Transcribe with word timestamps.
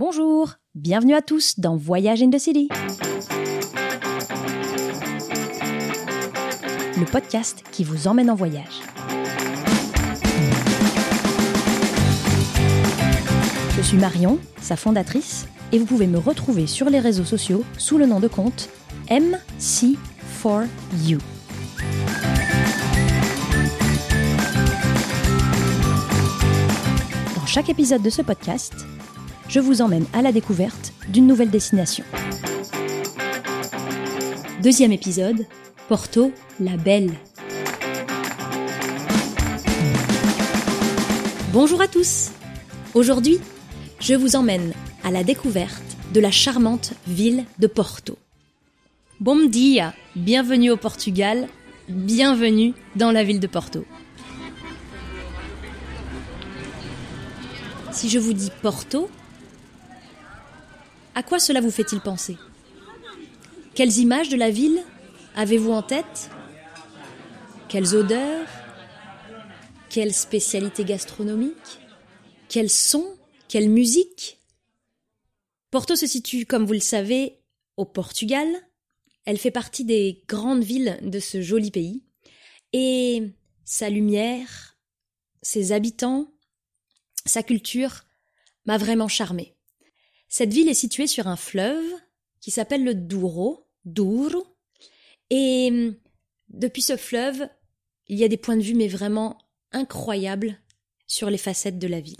Bonjour, 0.00 0.54
bienvenue 0.76 1.16
à 1.16 1.22
tous 1.22 1.58
dans 1.58 1.74
Voyage 1.74 2.22
in 2.22 2.30
the 2.30 2.38
City. 2.38 2.68
Le 6.96 7.04
podcast 7.04 7.64
qui 7.72 7.82
vous 7.82 8.06
emmène 8.06 8.30
en 8.30 8.36
voyage. 8.36 8.80
Je 13.76 13.82
suis 13.82 13.96
Marion, 13.96 14.38
sa 14.60 14.76
fondatrice, 14.76 15.48
et 15.72 15.80
vous 15.80 15.86
pouvez 15.86 16.06
me 16.06 16.18
retrouver 16.18 16.68
sur 16.68 16.90
les 16.90 17.00
réseaux 17.00 17.24
sociaux 17.24 17.64
sous 17.76 17.98
le 17.98 18.06
nom 18.06 18.20
de 18.20 18.28
compte 18.28 18.68
MC4U. 19.10 21.18
Dans 27.34 27.46
chaque 27.46 27.68
épisode 27.68 28.02
de 28.02 28.10
ce 28.10 28.22
podcast, 28.22 28.86
je 29.48 29.60
vous 29.60 29.80
emmène 29.80 30.04
à 30.12 30.20
la 30.20 30.30
découverte 30.30 30.92
d'une 31.08 31.26
nouvelle 31.26 31.50
destination. 31.50 32.04
Deuxième 34.62 34.92
épisode, 34.92 35.46
Porto 35.88 36.32
la 36.60 36.76
Belle. 36.76 37.12
Bonjour 41.52 41.80
à 41.80 41.88
tous 41.88 42.30
Aujourd'hui, 42.94 43.38
je 44.00 44.14
vous 44.14 44.36
emmène 44.36 44.72
à 45.04 45.10
la 45.10 45.24
découverte 45.24 45.82
de 46.12 46.20
la 46.20 46.30
charmante 46.30 46.92
ville 47.06 47.44
de 47.58 47.66
Porto. 47.66 48.18
Bom 49.20 49.46
dia, 49.46 49.94
bienvenue 50.16 50.70
au 50.70 50.76
Portugal, 50.76 51.48
bienvenue 51.88 52.74
dans 52.96 53.12
la 53.12 53.24
ville 53.24 53.40
de 53.40 53.46
Porto. 53.46 53.84
Si 57.92 58.08
je 58.08 58.18
vous 58.18 58.32
dis 58.32 58.50
Porto, 58.62 59.10
à 61.14 61.22
quoi 61.22 61.38
cela 61.38 61.60
vous 61.60 61.70
fait-il 61.70 62.00
penser? 62.00 62.36
Quelles 63.74 63.98
images 63.98 64.28
de 64.28 64.36
la 64.36 64.50
ville 64.50 64.82
avez-vous 65.34 65.72
en 65.72 65.82
tête? 65.82 66.30
Quelles 67.68 67.94
odeurs? 67.94 68.48
Quelles 69.88 70.14
spécialités 70.14 70.84
gastronomiques 70.84 71.80
Quels 72.48 72.70
sons? 72.70 73.16
Quelle 73.48 73.70
musique? 73.70 74.38
Porto 75.70 75.96
se 75.96 76.06
situe, 76.06 76.46
comme 76.46 76.64
vous 76.64 76.72
le 76.72 76.80
savez, 76.80 77.40
au 77.76 77.84
Portugal. 77.84 78.48
Elle 79.24 79.38
fait 79.38 79.50
partie 79.50 79.84
des 79.84 80.22
grandes 80.28 80.64
villes 80.64 80.98
de 81.02 81.20
ce 81.20 81.42
joli 81.42 81.70
pays. 81.70 82.02
Et 82.72 83.22
sa 83.64 83.90
lumière, 83.90 84.78
ses 85.42 85.72
habitants, 85.72 86.32
sa 87.26 87.42
culture 87.42 88.04
m'a 88.66 88.78
vraiment 88.78 89.08
charmée. 89.08 89.57
Cette 90.28 90.52
ville 90.52 90.68
est 90.68 90.74
située 90.74 91.06
sur 91.06 91.26
un 91.26 91.36
fleuve 91.36 91.84
qui 92.40 92.50
s'appelle 92.50 92.84
le 92.84 92.94
Douro, 92.94 93.66
Douro, 93.84 94.46
et 95.30 95.68
hum, 95.70 95.94
depuis 96.48 96.82
ce 96.82 96.96
fleuve, 96.96 97.48
il 98.06 98.18
y 98.18 98.24
a 98.24 98.28
des 98.28 98.36
points 98.36 98.56
de 98.56 98.62
vue 98.62 98.74
mais 98.74 98.88
vraiment 98.88 99.38
incroyables 99.72 100.58
sur 101.06 101.30
les 101.30 101.38
facettes 101.38 101.78
de 101.78 101.88
la 101.88 102.00
ville. 102.00 102.16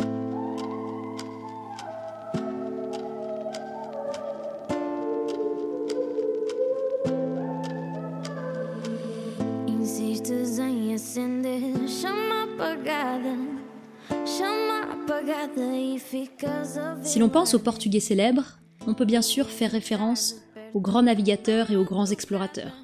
Si 17.02 17.18
l'on 17.18 17.28
pense 17.28 17.54
aux 17.54 17.58
Portugais 17.58 18.00
célèbres, 18.00 18.58
on 18.86 18.94
peut 18.94 19.04
bien 19.04 19.22
sûr 19.22 19.48
faire 19.48 19.70
référence 19.70 20.36
aux 20.74 20.80
grands 20.80 21.02
navigateurs 21.02 21.70
et 21.70 21.76
aux 21.76 21.84
grands 21.84 22.06
explorateurs, 22.06 22.74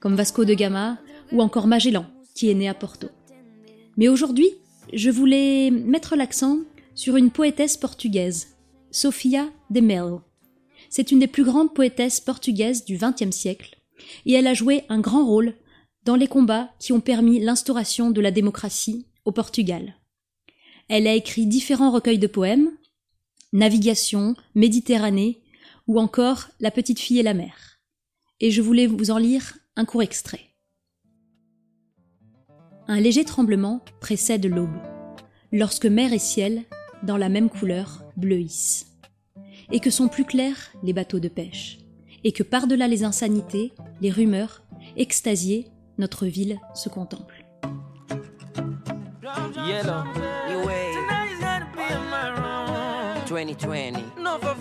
comme 0.00 0.14
Vasco 0.14 0.44
de 0.44 0.54
Gama 0.54 0.98
ou 1.32 1.42
encore 1.42 1.66
Magellan, 1.66 2.06
qui 2.34 2.50
est 2.50 2.54
né 2.54 2.68
à 2.68 2.74
Porto. 2.74 3.08
Mais 3.96 4.08
aujourd'hui, 4.08 4.48
je 4.92 5.10
voulais 5.10 5.70
mettre 5.70 6.16
l'accent 6.16 6.60
sur 6.94 7.16
une 7.16 7.30
poétesse 7.30 7.76
portugaise, 7.76 8.56
Sofia 8.90 9.48
de 9.70 9.80
Mello. 9.80 10.22
C'est 10.88 11.10
une 11.10 11.18
des 11.18 11.26
plus 11.26 11.44
grandes 11.44 11.74
poétesses 11.74 12.20
portugaises 12.20 12.84
du 12.84 12.96
XXe 12.96 13.34
siècle, 13.36 13.76
et 14.24 14.32
elle 14.32 14.46
a 14.46 14.54
joué 14.54 14.84
un 14.88 15.00
grand 15.00 15.26
rôle 15.26 15.54
dans 16.04 16.16
les 16.16 16.28
combats 16.28 16.70
qui 16.78 16.92
ont 16.92 17.00
permis 17.00 17.40
l'instauration 17.40 18.10
de 18.10 18.20
la 18.20 18.30
démocratie 18.30 19.06
au 19.24 19.32
Portugal. 19.32 19.96
Elle 20.88 21.06
a 21.06 21.14
écrit 21.14 21.46
différents 21.46 21.90
recueils 21.90 22.18
de 22.18 22.26
poèmes, 22.26 22.70
Navigation, 23.52 24.34
Méditerranée 24.54 25.42
ou 25.86 26.00
encore 26.00 26.48
La 26.60 26.70
petite 26.70 26.98
fille 26.98 27.18
et 27.18 27.22
la 27.22 27.34
mer. 27.34 27.78
Et 28.40 28.50
je 28.50 28.62
voulais 28.62 28.86
vous 28.86 29.10
en 29.10 29.18
lire 29.18 29.58
un 29.76 29.84
court 29.84 30.02
extrait. 30.02 30.40
Un 32.86 33.00
léger 33.00 33.24
tremblement 33.24 33.84
précède 34.00 34.46
l'aube, 34.46 34.80
lorsque 35.52 35.84
mer 35.84 36.14
et 36.14 36.18
ciel, 36.18 36.62
dans 37.02 37.18
la 37.18 37.28
même 37.28 37.50
couleur, 37.50 38.02
bleuissent, 38.16 38.86
et 39.70 39.80
que 39.80 39.90
sont 39.90 40.08
plus 40.08 40.24
clairs 40.24 40.72
les 40.82 40.94
bateaux 40.94 41.20
de 41.20 41.28
pêche, 41.28 41.78
et 42.24 42.32
que 42.32 42.42
par-delà 42.42 42.88
les 42.88 43.04
insanités, 43.04 43.72
les 44.00 44.10
rumeurs, 44.10 44.62
extasiés, 44.96 45.66
notre 45.98 46.24
ville 46.24 46.58
se 46.74 46.88
contemple. 46.88 47.44
2020. 53.38 54.02
No 54.20 54.38
for 54.40 54.56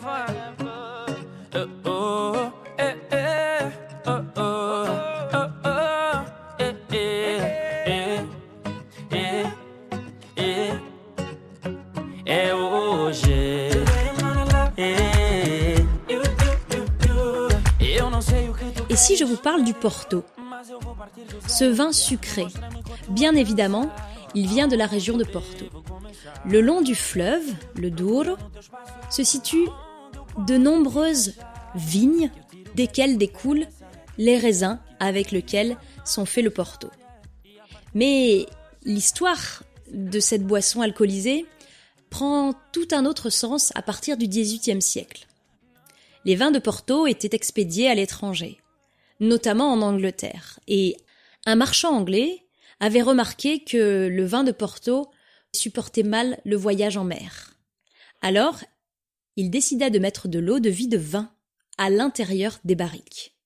Uh 1.55 1.65
oh, 1.85 2.51
eh 2.77 2.95
eh, 3.11 3.71
oh 4.05 4.21
oh, 4.37 4.85
oh 5.33 5.49
oh, 5.65 6.19
eh 6.59 6.75
eh, 6.91 7.41
eh 7.87 8.21
eh, 9.11 9.45
eh. 10.35 10.73
É 12.25 12.53
hoje. 12.53 13.71
Eh. 14.77 15.75
Eu 17.79 18.11
não 18.11 18.21
sei 18.21 18.49
o 18.49 18.53
que 18.53 18.65
tu 18.65 18.83
Et 18.89 18.95
si 18.95 19.15
je 19.17 19.23
vous 19.23 19.37
parle 19.37 19.63
du 19.63 19.73
Porto, 19.73 20.23
ce 21.47 21.63
vin 21.63 21.91
sucré, 21.91 22.45
bien 23.09 23.35
évidemment, 23.35 23.89
il 24.35 24.45
vient 24.47 24.67
de 24.67 24.75
la 24.75 24.85
région 24.85 25.17
de 25.17 25.23
Porto. 25.23 25.65
Le 26.45 26.61
long 26.61 26.81
du 26.81 26.95
fleuve, 26.95 27.43
le 27.75 27.89
Douro, 27.89 28.37
se 29.09 29.23
situent 29.23 29.69
de 30.45 30.57
nombreuses 30.57 31.33
vignes 31.75 32.31
desquelles 32.75 33.17
découlent 33.17 33.67
les 34.17 34.37
raisins 34.37 34.79
avec 34.99 35.31
lesquels 35.31 35.77
sont 36.05 36.25
faits 36.25 36.43
le 36.43 36.49
Porto. 36.49 36.89
Mais 37.93 38.45
l'histoire 38.83 39.63
de 39.91 40.19
cette 40.19 40.45
boisson 40.45 40.81
alcoolisée 40.81 41.45
prend 42.09 42.53
tout 42.71 42.87
un 42.91 43.05
autre 43.05 43.29
sens 43.29 43.71
à 43.75 43.81
partir 43.81 44.17
du 44.17 44.27
XVIIIe 44.27 44.81
siècle. 44.81 45.27
Les 46.25 46.35
vins 46.35 46.51
de 46.51 46.59
Porto 46.59 47.07
étaient 47.07 47.35
expédiés 47.35 47.89
à 47.89 47.95
l'étranger, 47.95 48.59
notamment 49.19 49.71
en 49.71 49.81
Angleterre, 49.81 50.59
et 50.67 50.97
un 51.45 51.55
marchand 51.55 51.95
anglais 51.95 52.43
avait 52.79 53.01
remarqué 53.01 53.63
que 53.63 54.07
le 54.07 54.25
vin 54.25 54.43
de 54.43 54.51
Porto 54.51 55.09
supportait 55.53 56.03
mal 56.03 56.39
le 56.45 56.55
voyage 56.55 56.97
en 56.97 57.03
mer. 57.03 57.53
Alors, 58.21 58.59
il 59.37 59.49
décida 59.49 59.89
de 59.89 59.99
mettre 59.99 60.27
de 60.27 60.39
l'eau 60.39 60.59
de 60.59 60.69
vie 60.69 60.89
de 60.89 60.97
vin 60.97 61.31
à 61.77 61.89
l'intérieur 61.89 62.59
des 62.65 62.75
barriques. 62.75 63.37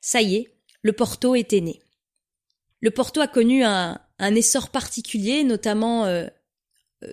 Ça 0.00 0.20
y 0.20 0.34
est, 0.34 0.52
le 0.82 0.92
Porto 0.92 1.34
était 1.34 1.60
né. 1.60 1.80
Le 2.80 2.90
Porto 2.90 3.20
a 3.20 3.28
connu 3.28 3.64
un, 3.64 3.98
essor 4.20 4.70
particulier, 4.70 5.44
notamment 5.44 6.04
euh, 6.04 6.26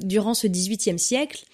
durant 0.02 0.34
ce 0.34 0.48
XVIIIe 0.48 1.00
siècle. 1.00 1.46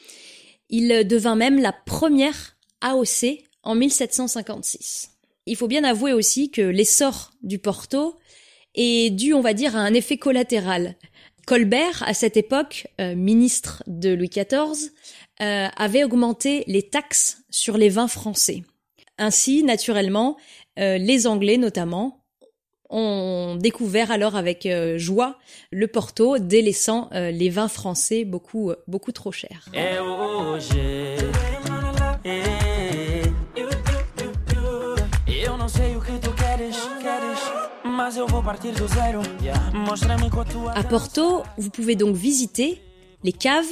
Il 0.69 1.05
devint 1.07 1.35
même 1.35 1.61
la 1.61 1.73
première 1.73 2.57
AOC 2.81 3.43
en 3.63 3.75
1756. 3.75 5.11
Il 5.45 5.55
faut 5.55 5.67
bien 5.67 5.83
avouer 5.83 6.13
aussi 6.13 6.51
que 6.51 6.61
l'essor 6.61 7.33
du 7.43 7.59
Porto 7.59 8.17
est 8.75 9.13
dû, 9.13 9.33
on 9.33 9.41
va 9.41 9.53
dire, 9.53 9.75
à 9.75 9.79
un 9.79 9.93
effet 9.93 10.17
collatéral. 10.17 10.95
Colbert, 11.47 12.03
à 12.03 12.13
cette 12.13 12.37
époque, 12.37 12.87
euh, 12.99 13.15
ministre 13.15 13.83
de 13.87 14.13
Louis 14.13 14.29
XIV, 14.29 14.91
euh, 15.41 15.67
avait 15.75 16.03
augmenté 16.03 16.63
les 16.67 16.83
taxes 16.83 17.43
sur 17.49 17.77
les 17.77 17.89
vins 17.89 18.07
français. 18.07 18.63
Ainsi, 19.17 19.63
naturellement, 19.63 20.37
euh, 20.79 20.97
les 20.97 21.27
Anglais 21.27 21.57
notamment 21.57 22.21
ont 22.91 23.55
découvert 23.55 24.11
alors 24.11 24.35
avec 24.35 24.65
euh, 24.65 24.97
joie 24.97 25.37
le 25.71 25.87
Porto, 25.87 26.37
délaissant 26.37 27.09
euh, 27.13 27.31
les 27.31 27.49
vins 27.49 27.69
français 27.69 28.25
beaucoup 28.25 28.69
euh, 28.69 28.75
beaucoup 28.87 29.11
trop 29.11 29.31
chers. 29.31 29.65
À 40.75 40.83
Porto, 40.83 41.43
vous 41.57 41.69
pouvez 41.69 41.95
donc 41.95 42.15
visiter 42.15 42.81
les 43.23 43.33
caves 43.33 43.65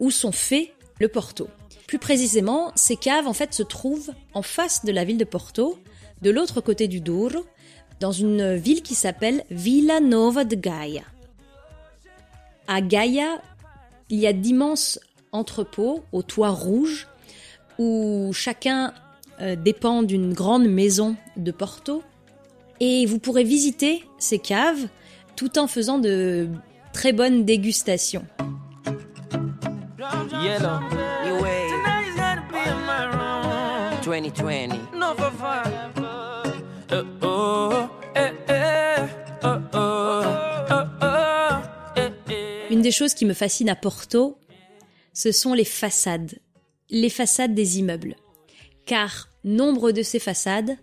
où 0.00 0.10
sont 0.10 0.32
faits 0.32 0.73
le 1.00 1.08
Porto. 1.08 1.48
Plus 1.86 1.98
précisément, 1.98 2.72
ces 2.74 2.96
caves 2.96 3.26
en 3.26 3.32
fait 3.32 3.52
se 3.52 3.62
trouvent 3.62 4.12
en 4.32 4.42
face 4.42 4.84
de 4.84 4.92
la 4.92 5.04
ville 5.04 5.18
de 5.18 5.24
Porto, 5.24 5.78
de 6.22 6.30
l'autre 6.30 6.60
côté 6.60 6.88
du 6.88 7.00
Douro, 7.00 7.44
dans 8.00 8.12
une 8.12 8.54
ville 8.54 8.82
qui 8.82 8.94
s'appelle 8.94 9.44
Villa 9.50 10.00
Nova 10.00 10.44
de 10.44 10.56
Gaia. 10.56 11.02
À 12.66 12.80
Gaia, 12.80 13.42
il 14.10 14.18
y 14.18 14.26
a 14.26 14.32
d'immenses 14.32 14.98
entrepôts 15.32 16.02
aux 16.12 16.22
toits 16.22 16.50
rouges 16.50 17.08
où 17.78 18.30
chacun 18.32 18.92
euh, 19.40 19.56
dépend 19.56 20.02
d'une 20.02 20.32
grande 20.32 20.66
maison 20.66 21.16
de 21.36 21.50
Porto. 21.50 22.02
Et 22.80 23.06
vous 23.06 23.18
pourrez 23.18 23.44
visiter 23.44 24.04
ces 24.18 24.38
caves 24.38 24.88
tout 25.36 25.58
en 25.58 25.66
faisant 25.66 25.98
de 25.98 26.48
très 26.92 27.12
bonnes 27.12 27.44
dégustations. 27.44 28.24
Yellow, 30.44 30.78
new 31.24 31.42
wave. 31.42 31.64
2020. 34.02 34.92
No 34.94 35.14
for 35.14 35.30
fire. 35.32 35.90
Uh 36.90 37.02
oh, 37.22 37.88
eh, 38.14 38.30
eh, 38.50 39.06
oh, 39.42 39.58
oh, 39.72 40.22
oh, 40.70 40.82
oh, 41.00 41.96
eh, 41.96 42.10
eh. 42.28 42.66
Une 42.70 42.82
des 42.82 42.90
choses 42.90 43.14
qui 43.14 43.24
me 43.24 43.32
fascine 43.32 43.70
à 43.70 43.74
Porto, 43.74 44.38
ce 45.14 45.32
sont 45.32 45.54
les 45.54 45.64
façades. 45.64 46.38
Les 46.90 47.08
façades 47.08 47.54
des 47.54 47.78
immeubles. 47.78 48.16
Car 48.84 49.30
nombre 49.44 49.92
de 49.92 50.02
ces 50.02 50.18
façades 50.18 50.76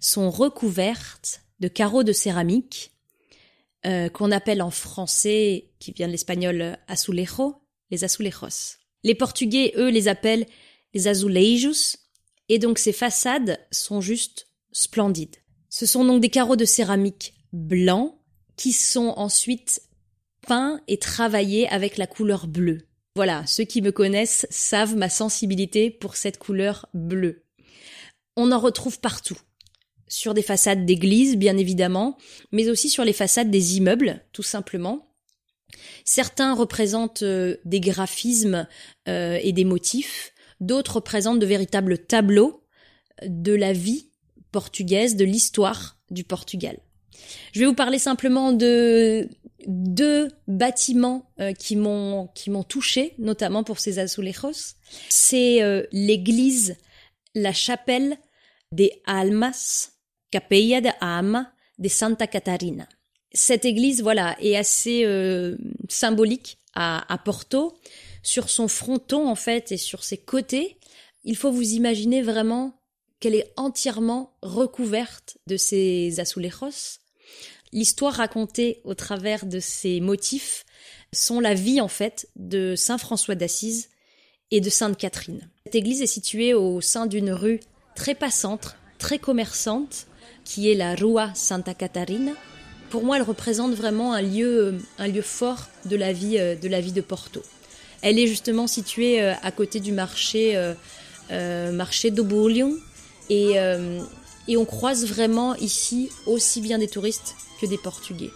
sont 0.00 0.28
recouvertes 0.28 1.42
de 1.60 1.68
carreaux 1.68 2.02
de 2.02 2.12
céramique, 2.12 2.90
euh, 3.86 4.08
qu'on 4.08 4.32
appelle 4.32 4.60
en 4.60 4.72
français, 4.72 5.70
qui 5.78 5.92
vient 5.92 6.08
de 6.08 6.12
l'espagnol 6.12 6.76
azulejo, 6.88 7.62
les 7.92 8.02
azulejos. 8.02 8.83
Les 9.04 9.14
Portugais, 9.14 9.72
eux, 9.76 9.90
les 9.90 10.08
appellent 10.08 10.46
les 10.94 11.08
azulejos, 11.08 11.96
et 12.48 12.58
donc 12.58 12.78
ces 12.78 12.92
façades 12.92 13.60
sont 13.70 14.00
juste 14.00 14.48
splendides. 14.72 15.36
Ce 15.68 15.86
sont 15.86 16.04
donc 16.04 16.20
des 16.20 16.30
carreaux 16.30 16.56
de 16.56 16.64
céramique 16.64 17.34
blancs 17.52 18.14
qui 18.56 18.72
sont 18.72 19.14
ensuite 19.16 19.82
peints 20.46 20.80
et 20.88 20.98
travaillés 20.98 21.68
avec 21.68 21.96
la 21.96 22.06
couleur 22.06 22.46
bleue. 22.46 22.86
Voilà, 23.16 23.46
ceux 23.46 23.64
qui 23.64 23.82
me 23.82 23.92
connaissent 23.92 24.46
savent 24.50 24.96
ma 24.96 25.08
sensibilité 25.08 25.90
pour 25.90 26.16
cette 26.16 26.38
couleur 26.38 26.88
bleue. 26.94 27.44
On 28.36 28.52
en 28.52 28.58
retrouve 28.58 29.00
partout. 29.00 29.38
Sur 30.08 30.34
des 30.34 30.42
façades 30.42 30.84
d'églises, 30.84 31.36
bien 31.36 31.56
évidemment, 31.56 32.18
mais 32.52 32.68
aussi 32.68 32.88
sur 32.88 33.04
les 33.04 33.12
façades 33.12 33.50
des 33.50 33.76
immeubles, 33.76 34.22
tout 34.32 34.42
simplement. 34.42 35.13
Certains 36.04 36.54
représentent 36.54 37.22
euh, 37.22 37.56
des 37.64 37.80
graphismes 37.80 38.66
euh, 39.08 39.38
et 39.42 39.52
des 39.52 39.64
motifs, 39.64 40.32
d'autres 40.60 40.96
représentent 40.96 41.38
de 41.38 41.46
véritables 41.46 41.98
tableaux 41.98 42.64
de 43.26 43.54
la 43.54 43.72
vie 43.72 44.10
portugaise, 44.52 45.16
de 45.16 45.24
l'histoire 45.24 45.98
du 46.10 46.24
Portugal. 46.24 46.78
Je 47.52 47.60
vais 47.60 47.66
vous 47.66 47.74
parler 47.74 47.98
simplement 47.98 48.52
de 48.52 49.28
deux 49.66 50.30
bâtiments 50.46 51.30
euh, 51.40 51.52
qui 51.52 51.76
m'ont 51.76 52.28
touché, 52.68 53.14
notamment 53.18 53.64
pour 53.64 53.78
ces 53.78 53.98
azulejos. 53.98 54.76
C'est 55.08 55.62
euh, 55.62 55.84
l'église, 55.92 56.76
la 57.34 57.52
chapelle 57.52 58.16
des 58.72 59.02
Almas, 59.06 59.92
Capella 60.30 60.80
de 60.80 60.90
Alma 61.00 61.52
de 61.78 61.88
Santa 61.88 62.26
Catarina. 62.26 62.88
Cette 63.34 63.64
église, 63.64 64.02
voilà, 64.02 64.36
est 64.40 64.56
assez 64.56 65.04
euh, 65.04 65.56
symbolique 65.88 66.58
à, 66.74 67.12
à 67.12 67.18
Porto. 67.18 67.76
Sur 68.22 68.48
son 68.48 68.68
fronton, 68.68 69.28
en 69.28 69.34
fait, 69.34 69.72
et 69.72 69.76
sur 69.76 70.04
ses 70.04 70.16
côtés, 70.16 70.78
il 71.24 71.36
faut 71.36 71.50
vous 71.50 71.72
imaginer 71.72 72.22
vraiment 72.22 72.80
qu'elle 73.20 73.34
est 73.34 73.52
entièrement 73.56 74.36
recouverte 74.42 75.38
de 75.46 75.56
ces 75.56 76.20
azulejos. 76.20 77.00
L'histoire 77.72 78.14
racontée 78.14 78.80
au 78.84 78.94
travers 78.94 79.46
de 79.46 79.58
ces 79.58 80.00
motifs 80.00 80.64
sont 81.12 81.40
la 81.40 81.54
vie 81.54 81.80
en 81.80 81.88
fait 81.88 82.28
de 82.36 82.74
Saint 82.76 82.98
François 82.98 83.34
d'Assise 83.34 83.88
et 84.50 84.60
de 84.60 84.70
Sainte 84.70 84.96
Catherine. 84.96 85.48
Cette 85.64 85.74
église 85.74 86.02
est 86.02 86.06
située 86.06 86.54
au 86.54 86.80
sein 86.80 87.06
d'une 87.06 87.32
rue 87.32 87.60
très 87.96 88.14
passante, 88.14 88.76
très 88.98 89.18
commerçante, 89.18 90.06
qui 90.44 90.70
est 90.70 90.74
la 90.74 90.94
Rua 90.94 91.32
Santa 91.34 91.74
Catarina. 91.74 92.32
Pour 92.94 93.02
moi, 93.02 93.16
elle 93.16 93.24
représente 93.24 93.74
vraiment 93.74 94.12
un 94.12 94.22
lieu, 94.22 94.78
un 94.98 95.08
lieu 95.08 95.20
fort 95.20 95.66
de 95.84 95.96
la 95.96 96.12
vie, 96.12 96.38
euh, 96.38 96.54
de 96.54 96.68
la 96.68 96.80
vie 96.80 96.92
de 96.92 97.00
Porto. 97.00 97.42
Elle 98.02 98.20
est 98.20 98.28
justement 98.28 98.68
située 98.68 99.20
euh, 99.20 99.32
à 99.42 99.50
côté 99.50 99.80
du 99.80 99.90
marché, 99.90 100.56
euh, 100.56 100.74
euh, 101.32 101.72
marché 101.72 102.12
et, 103.30 103.58
euh, 103.58 104.00
et 104.46 104.56
on 104.56 104.64
croise 104.64 105.06
vraiment 105.06 105.56
ici 105.56 106.08
aussi 106.26 106.60
bien 106.60 106.78
des 106.78 106.86
touristes 106.86 107.34
que 107.60 107.66
des 107.66 107.78
Portugais. 107.78 108.30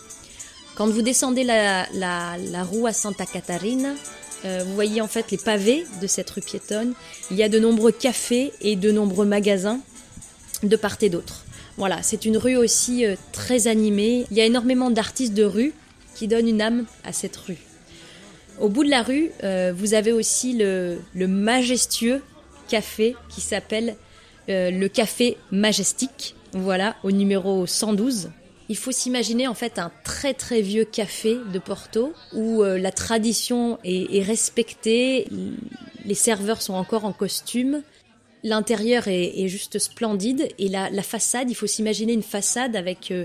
Quand 0.75 0.89
vous 0.89 1.03
descendez 1.03 1.45
la, 1.45 1.87
la, 1.95 2.65
rue 2.65 2.89
à 2.89 2.93
Santa 2.93 3.27
Catarina, 3.27 3.95
euh, 4.45 4.65
vous 4.67 4.75
voyez 4.75 5.01
en 5.01 5.07
fait 5.07 5.31
les 5.31 5.39
pavés 5.39 5.87
de 6.03 6.09
cette 6.09 6.31
rue 6.31 6.43
piétonne. 6.43 6.95
Il 7.31 7.37
y 7.37 7.45
a 7.45 7.49
de 7.49 7.61
nombreux 7.61 7.93
cafés 7.93 8.53
et 8.61 8.75
de 8.75 8.91
nombreux 8.91 9.25
magasins 9.25 9.79
de 10.65 10.75
part 10.75 10.97
et 11.01 11.11
d'autre. 11.11 11.45
Voilà, 11.79 12.03
c'est 12.03 12.25
une 12.25 12.37
rue 12.37 12.57
aussi 12.57 13.07
euh, 13.07 13.15
très 13.31 13.69
animée. 13.69 14.27
Il 14.33 14.37
y 14.37 14.41
a 14.41 14.45
énormément 14.45 14.91
d'artistes 14.91 15.33
de 15.33 15.45
rue 15.45 15.73
qui 16.17 16.27
donnent 16.27 16.49
une 16.49 16.61
âme 16.61 16.87
à 17.05 17.13
cette 17.13 17.37
rue. 17.37 17.59
Au 18.59 18.69
bout 18.69 18.83
de 18.83 18.91
la 18.91 19.05
rue, 19.05 19.31
euh, 19.45 19.73
vous 19.75 19.95
avez 19.95 20.11
aussi 20.11 20.55
le, 20.59 20.99
majestueux 21.15 22.21
café 22.67 23.15
qui 23.29 23.41
s'appelle 23.41 23.95
euh, 24.49 24.73
le 24.73 24.89
café 24.89 25.37
Majestic. 25.53 26.35
Voilà, 26.53 26.97
au 27.05 27.13
numéro 27.13 27.65
112. 27.65 28.31
Il 28.69 28.77
faut 28.77 28.91
s'imaginer 28.91 29.47
en 29.47 29.55
fait 29.55 29.79
un 29.79 29.93
très 30.03 30.35
très 30.35 30.61
vieux 30.63 30.85
café 30.85 31.37
de 31.53 31.59
Porto 31.61 32.13
où 32.35 32.63
la 32.63 32.93
tradition 32.93 33.79
est 33.83 34.23
respectée, 34.23 35.27
les 36.05 36.15
serveurs 36.15 36.61
sont 36.61 36.75
encore 36.75 37.07
en 37.07 37.15
costume, 37.15 37.83
l'intérieur 38.45 39.09
est, 39.09 39.49
juste 39.49 39.79
splendide 39.79 40.49
et 40.59 40.69
la, 40.69 40.91
la 40.91 41.03
façade, 41.03 41.51
il 41.51 41.55
faut 41.55 41.67
s'imaginer 41.67 42.13
une 42.13 42.23
façade 42.23 42.77
avec 42.77 43.11
euh, 43.11 43.25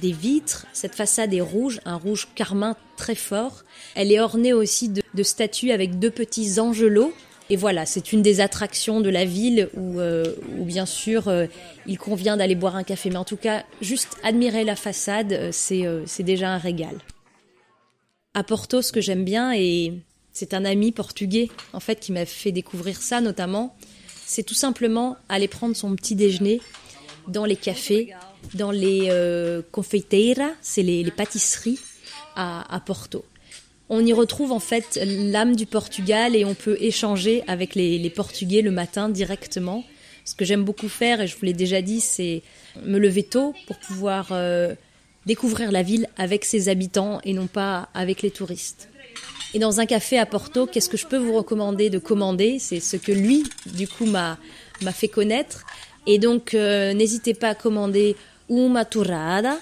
des 0.00 0.12
vitres. 0.12 0.66
Cette 0.72 0.94
façade 0.94 1.34
est 1.34 1.40
rouge, 1.40 1.80
un 1.84 1.96
rouge 1.96 2.28
carmin 2.34 2.76
très 2.96 3.14
fort. 3.14 3.64
Elle 3.94 4.12
est 4.12 4.20
ornée 4.20 4.52
aussi 4.52 4.88
de, 4.88 5.22
statues 5.22 5.70
avec 5.70 5.98
deux 5.98 6.10
petits 6.10 6.60
angelots. 6.60 7.12
Et 7.50 7.56
voilà, 7.56 7.86
c'est 7.86 8.12
une 8.12 8.20
des 8.20 8.40
attractions 8.40 9.00
de 9.00 9.08
la 9.08 9.24
ville 9.24 9.70
où, 9.74 10.00
euh, 10.00 10.34
bien 10.58 10.84
sûr 10.84 11.28
euh, 11.28 11.46
il 11.86 11.96
convient 11.96 12.36
d'aller 12.36 12.54
boire 12.54 12.76
un 12.76 12.84
café. 12.84 13.08
Mais 13.08 13.16
en 13.16 13.24
tout 13.24 13.38
cas, 13.38 13.64
juste 13.80 14.18
admirer 14.22 14.64
la 14.64 14.76
façade, 14.76 15.50
c'est 15.50 15.86
c'est 16.04 16.22
déjà 16.22 16.50
un 16.50 16.58
régal. 16.58 16.98
À 18.34 18.44
Porto, 18.44 18.82
ce 18.82 18.92
que 18.92 19.00
j'aime 19.00 19.24
bien, 19.24 19.52
et 19.54 19.94
c'est 20.38 20.54
un 20.54 20.64
ami 20.64 20.92
portugais 20.92 21.48
en 21.72 21.80
fait 21.80 21.98
qui 21.98 22.12
m'a 22.12 22.26
fait 22.26 22.52
découvrir 22.52 23.02
ça 23.02 23.20
notamment, 23.20 23.74
c'est 24.28 24.42
tout 24.42 24.54
simplement 24.54 25.16
aller 25.30 25.48
prendre 25.48 25.74
son 25.74 25.96
petit 25.96 26.14
déjeuner 26.14 26.60
dans 27.28 27.46
les 27.46 27.56
cafés, 27.56 28.14
dans 28.52 28.70
les 28.70 29.08
euh, 29.08 29.62
c'est 30.60 30.82
les, 30.82 31.10
pâtisseries 31.10 31.78
à, 32.36 32.80
Porto. 32.84 33.24
On 33.88 34.04
y 34.04 34.12
retrouve 34.12 34.52
en 34.52 34.60
fait 34.60 35.00
l'âme 35.02 35.56
du 35.56 35.64
Portugal 35.64 36.36
et 36.36 36.44
on 36.44 36.54
peut 36.54 36.76
échanger 36.78 37.42
avec 37.46 37.74
les, 37.74 37.98
les 37.98 38.10
Portugais 38.10 38.60
le 38.60 38.70
matin 38.70 39.08
directement. 39.08 39.82
Ce 40.26 40.34
que 40.34 40.44
j'aime 40.44 40.62
beaucoup 40.62 40.90
faire, 40.90 41.22
et 41.22 41.26
je 41.26 41.34
vous 41.34 41.46
l'ai 41.46 41.54
déjà 41.54 41.80
dit, 41.80 42.00
c'est 42.00 42.42
me 42.84 42.98
lever 42.98 43.22
tôt 43.22 43.54
pour 43.66 43.78
pouvoir 43.78 44.28
euh, 44.32 44.74
découvrir 45.24 45.72
la 45.72 45.82
ville 45.82 46.06
avec 46.18 46.44
ses 46.44 46.68
habitants 46.68 47.20
et 47.24 47.32
non 47.32 47.46
pas 47.46 47.88
avec 47.94 48.20
les 48.20 48.30
touristes. 48.30 48.90
Et 49.54 49.58
dans 49.58 49.80
un 49.80 49.86
café 49.86 50.18
à 50.18 50.26
Porto, 50.26 50.66
qu'est-ce 50.66 50.88
que 50.90 50.96
je 50.96 51.06
peux 51.06 51.16
vous 51.16 51.34
recommander 51.34 51.88
de 51.90 51.98
commander? 51.98 52.58
C'est 52.58 52.80
ce 52.80 52.96
que 52.96 53.12
lui, 53.12 53.44
du 53.66 53.88
coup, 53.88 54.06
m'a 54.06 54.38
m'a 54.82 54.92
fait 54.92 55.08
connaître. 55.08 55.64
Et 56.06 56.18
donc, 56.18 56.54
euh, 56.54 56.92
n'hésitez 56.92 57.34
pas 57.34 57.48
à 57.48 57.54
commander 57.54 58.14
uma 58.48 58.84
torrada, 58.84 59.58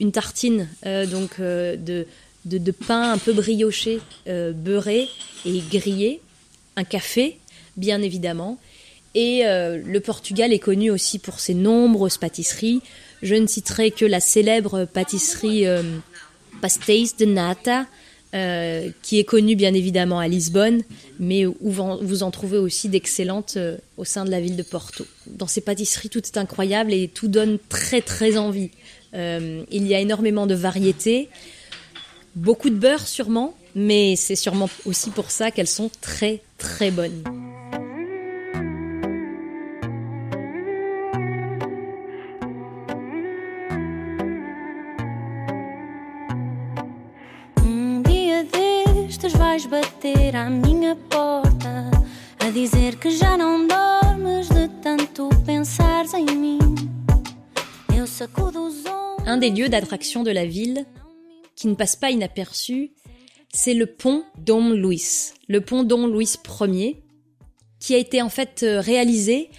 une 0.00 0.12
tartine 0.12 0.68
euh, 0.84 1.06
donc 1.06 1.38
euh, 1.38 1.76
de, 1.76 2.06
de, 2.44 2.58
de 2.58 2.72
pain 2.72 3.12
un 3.12 3.18
peu 3.18 3.32
brioché, 3.32 4.00
euh, 4.26 4.52
beurré 4.52 5.08
et 5.46 5.62
grillé, 5.70 6.20
un 6.76 6.84
café, 6.84 7.38
bien 7.76 8.02
évidemment. 8.02 8.58
Et 9.14 9.46
euh, 9.46 9.80
le 9.84 10.00
Portugal 10.00 10.52
est 10.52 10.58
connu 10.58 10.90
aussi 10.90 11.18
pour 11.18 11.38
ses 11.38 11.54
nombreuses 11.54 12.18
pâtisseries. 12.18 12.80
Je 13.22 13.34
ne 13.34 13.46
citerai 13.46 13.90
que 13.90 14.04
la 14.04 14.20
célèbre 14.20 14.86
pâtisserie 14.86 15.66
euh, 15.66 15.82
Pastéis 16.60 17.12
de 17.18 17.26
Nata, 17.26 17.86
euh, 18.34 18.88
qui 19.02 19.18
est 19.18 19.24
connue 19.24 19.56
bien 19.56 19.74
évidemment 19.74 20.18
à 20.18 20.26
Lisbonne, 20.26 20.82
mais 21.20 21.44
où 21.44 21.54
vous 21.60 22.22
en 22.22 22.30
trouvez 22.30 22.56
aussi 22.56 22.88
d'excellentes 22.88 23.54
euh, 23.58 23.76
au 23.98 24.04
sein 24.04 24.24
de 24.24 24.30
la 24.30 24.40
ville 24.40 24.56
de 24.56 24.62
Porto. 24.62 25.06
Dans 25.26 25.46
ces 25.46 25.60
pâtisseries, 25.60 26.08
tout 26.08 26.22
est 26.24 26.38
incroyable 26.38 26.94
et 26.94 27.08
tout 27.08 27.28
donne 27.28 27.58
très 27.68 28.00
très 28.00 28.38
envie. 28.38 28.70
Euh, 29.12 29.64
il 29.70 29.86
y 29.86 29.94
a 29.94 30.00
énormément 30.00 30.46
de 30.46 30.54
variétés, 30.54 31.28
beaucoup 32.34 32.70
de 32.70 32.76
beurre 32.76 33.06
sûrement, 33.06 33.54
mais 33.74 34.16
c'est 34.16 34.36
sûrement 34.36 34.70
aussi 34.86 35.10
pour 35.10 35.30
ça 35.30 35.50
qu'elles 35.50 35.66
sont 35.66 35.90
très 36.00 36.40
très 36.56 36.90
bonnes. 36.90 37.22
Un 59.26 59.36
des 59.36 59.50
lieux 59.50 59.68
d'attraction 59.68 60.24
de 60.24 60.32
la 60.32 60.44
ville, 60.44 60.86
qui 61.54 61.68
ne 61.68 61.74
passe 61.74 61.94
pas 61.94 62.10
inaperçu, 62.10 62.90
c'est 63.52 63.74
le 63.74 63.86
pont 63.86 64.24
Dom 64.38 64.74
Luis, 64.74 65.34
le 65.46 65.60
pont 65.60 65.84
Dom 65.84 66.12
Luis 66.12 66.36
Ier, 66.60 67.00
qui 67.78 67.94
a 67.94 67.98
été 67.98 68.22
en 68.22 68.28
fait 68.28 68.64
euh, 68.64 68.80
réalisé 68.80 69.50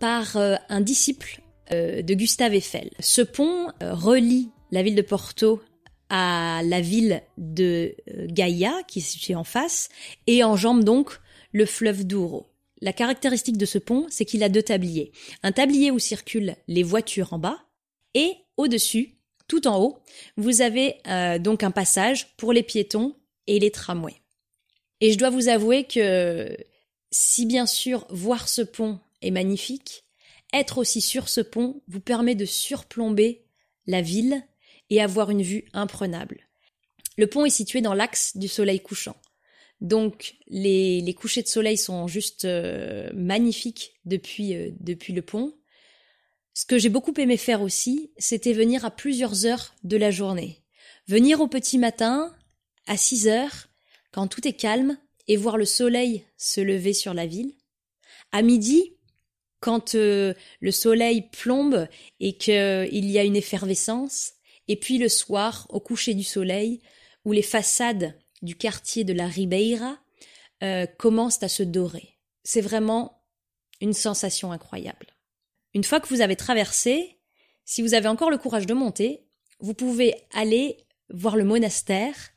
par 0.00 0.38
euh, 0.38 0.54
un 0.70 0.80
disciple 0.80 1.42
euh, 1.70 2.00
de 2.00 2.14
Gustave 2.14 2.54
Eiffel. 2.54 2.90
Ce 2.98 3.20
pont 3.20 3.68
relie 3.82 4.48
la 4.70 4.82
ville 4.82 4.94
de 4.94 5.02
Porto 5.02 5.60
à 6.14 6.60
la 6.62 6.82
ville 6.82 7.22
de 7.38 7.96
Gaïa, 8.26 8.82
qui 8.86 8.98
est 8.98 9.02
située 9.02 9.34
en 9.34 9.44
face, 9.44 9.88
et 10.26 10.44
enjambe 10.44 10.84
donc 10.84 11.18
le 11.52 11.64
fleuve 11.64 12.04
Douro. 12.04 12.50
La 12.82 12.92
caractéristique 12.92 13.56
de 13.56 13.64
ce 13.64 13.78
pont, 13.78 14.06
c'est 14.10 14.26
qu'il 14.26 14.42
a 14.42 14.50
deux 14.50 14.62
tabliers. 14.62 15.12
Un 15.42 15.52
tablier 15.52 15.90
où 15.90 15.98
circulent 15.98 16.54
les 16.68 16.82
voitures 16.82 17.32
en 17.32 17.38
bas, 17.38 17.64
et 18.12 18.34
au-dessus, 18.58 19.14
tout 19.48 19.66
en 19.66 19.80
haut, 19.80 20.00
vous 20.36 20.60
avez 20.60 20.96
donc 21.40 21.62
un 21.62 21.70
passage 21.70 22.36
pour 22.36 22.52
les 22.52 22.62
piétons 22.62 23.16
et 23.46 23.58
les 23.58 23.70
tramways. 23.70 24.20
Et 25.00 25.12
je 25.12 25.18
dois 25.18 25.30
vous 25.30 25.48
avouer 25.48 25.84
que 25.84 26.54
si 27.10 27.46
bien 27.46 27.64
sûr 27.64 28.06
voir 28.10 28.48
ce 28.50 28.60
pont 28.60 29.00
est 29.22 29.30
magnifique, 29.30 30.04
être 30.52 30.76
aussi 30.76 31.00
sur 31.00 31.30
ce 31.30 31.40
pont 31.40 31.80
vous 31.88 32.00
permet 32.00 32.34
de 32.34 32.44
surplomber 32.44 33.46
la 33.86 34.02
ville 34.02 34.42
et 34.90 35.00
avoir 35.00 35.30
une 35.30 35.42
vue 35.42 35.64
imprenable. 35.72 36.46
Le 37.16 37.26
pont 37.26 37.44
est 37.44 37.50
situé 37.50 37.80
dans 37.80 37.94
l'axe 37.94 38.36
du 38.36 38.48
soleil 38.48 38.80
couchant. 38.80 39.16
Donc 39.80 40.36
les, 40.46 41.14
couchers 41.18 41.42
de 41.42 41.48
soleil 41.48 41.76
sont 41.76 42.06
juste 42.06 42.44
euh, 42.44 43.10
magnifiques 43.14 43.94
depuis, 44.04 44.54
euh, 44.54 44.70
depuis 44.80 45.12
le 45.12 45.22
pont. 45.22 45.54
Ce 46.54 46.64
que 46.64 46.78
j'ai 46.78 46.88
beaucoup 46.88 47.14
aimé 47.18 47.36
faire 47.36 47.62
aussi, 47.62 48.12
c'était 48.16 48.52
venir 48.52 48.84
à 48.84 48.90
plusieurs 48.90 49.46
heures 49.46 49.74
de 49.82 49.96
la 49.96 50.10
journée. 50.10 50.62
Venir 51.08 51.40
au 51.40 51.48
petit 51.48 51.78
matin, 51.78 52.32
à 52.86 52.96
6 52.96 53.26
heures, 53.26 53.68
quand 54.12 54.28
tout 54.28 54.46
est 54.46 54.52
calme, 54.52 54.98
et 55.26 55.36
voir 55.36 55.56
le 55.56 55.64
soleil 55.64 56.24
se 56.36 56.60
lever 56.60 56.92
sur 56.92 57.14
la 57.14 57.26
ville. 57.26 57.52
À 58.30 58.42
midi, 58.42 58.96
quand 59.60 59.94
euh, 59.94 60.34
le 60.60 60.70
soleil 60.70 61.28
plombe 61.30 61.88
et 62.20 62.36
qu'il 62.36 63.10
y 63.10 63.18
a 63.18 63.24
une 63.24 63.36
effervescence, 63.36 64.34
et 64.68 64.76
puis 64.76 64.98
le 64.98 65.08
soir, 65.08 65.66
au 65.70 65.80
coucher 65.80 66.14
du 66.14 66.24
soleil, 66.24 66.80
où 67.24 67.32
les 67.32 67.42
façades 67.42 68.18
du 68.42 68.56
quartier 68.56 69.04
de 69.04 69.12
la 69.12 69.26
Ribeira 69.26 69.98
euh, 70.62 70.86
commencent 70.86 71.42
à 71.42 71.48
se 71.48 71.62
dorer. 71.62 72.18
C'est 72.44 72.60
vraiment 72.60 73.22
une 73.80 73.92
sensation 73.92 74.52
incroyable. 74.52 75.06
Une 75.74 75.84
fois 75.84 76.00
que 76.00 76.08
vous 76.08 76.20
avez 76.20 76.36
traversé, 76.36 77.18
si 77.64 77.82
vous 77.82 77.94
avez 77.94 78.08
encore 78.08 78.30
le 78.30 78.38
courage 78.38 78.66
de 78.66 78.74
monter, 78.74 79.26
vous 79.60 79.74
pouvez 79.74 80.14
aller 80.32 80.76
voir 81.10 81.36
le 81.36 81.44
monastère 81.44 82.32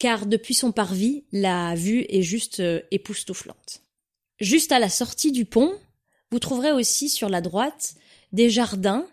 car 0.00 0.24
depuis 0.24 0.54
son 0.54 0.72
parvis, 0.72 1.24
la 1.30 1.74
vue 1.74 2.06
est 2.08 2.22
juste 2.22 2.60
euh, 2.60 2.80
époustouflante. 2.90 3.82
Juste 4.40 4.72
à 4.72 4.78
la 4.78 4.88
sortie 4.88 5.30
du 5.30 5.44
pont, 5.44 5.74
vous 6.30 6.38
trouverez 6.38 6.72
aussi 6.72 7.10
sur 7.10 7.28
la 7.28 7.42
droite 7.42 7.94
des 8.32 8.48
jardins 8.48 9.06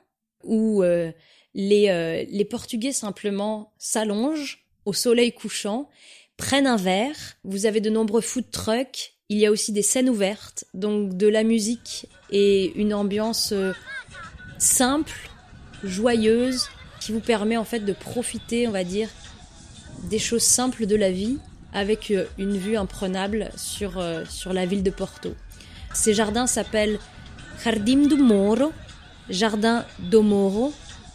où 0.43 0.81
euh, 0.83 1.11
les, 1.57 1.89
euh, 1.89 2.23
les 2.29 2.45
Portugais 2.45 2.93
simplement 2.93 3.73
s'allongent 3.77 4.65
au 4.85 4.93
soleil 4.93 5.33
couchant, 5.33 5.89
prennent 6.37 6.67
un 6.67 6.77
verre, 6.77 7.17
vous 7.43 7.65
avez 7.65 7.81
de 7.81 7.89
nombreux 7.89 8.21
food 8.21 8.49
trucks, 8.51 9.15
il 9.27 9.37
y 9.37 9.45
a 9.45 9.51
aussi 9.51 9.73
des 9.73 9.81
scènes 9.81 10.09
ouvertes, 10.09 10.63
donc 10.73 11.17
de 11.17 11.27
la 11.27 11.43
musique 11.43 12.07
et 12.31 12.71
une 12.79 12.93
ambiance 12.93 13.53
simple, 14.57 15.29
joyeuse, 15.83 16.69
qui 17.01 17.11
vous 17.11 17.19
permet 17.19 17.57
en 17.57 17.65
fait 17.65 17.81
de 17.81 17.93
profiter, 17.93 18.67
on 18.67 18.71
va 18.71 18.83
dire, 18.83 19.09
des 20.03 20.19
choses 20.19 20.43
simples 20.43 20.85
de 20.85 20.95
la 20.95 21.11
vie 21.11 21.37
avec 21.73 22.11
euh, 22.11 22.25
une 22.37 22.57
vue 22.57 22.77
imprenable 22.77 23.49
sur, 23.55 23.97
euh, 23.97 24.23
sur 24.29 24.53
la 24.53 24.65
ville 24.65 24.83
de 24.83 24.89
Porto. 24.89 25.35
Ces 25.93 26.13
jardins 26.13 26.47
s'appellent 26.47 26.99
Jardim 27.63 28.07
do 28.07 28.17
Moro, 28.17 28.71
Jardin 29.29 29.85
do 29.99 30.21
Moro, 30.21 30.73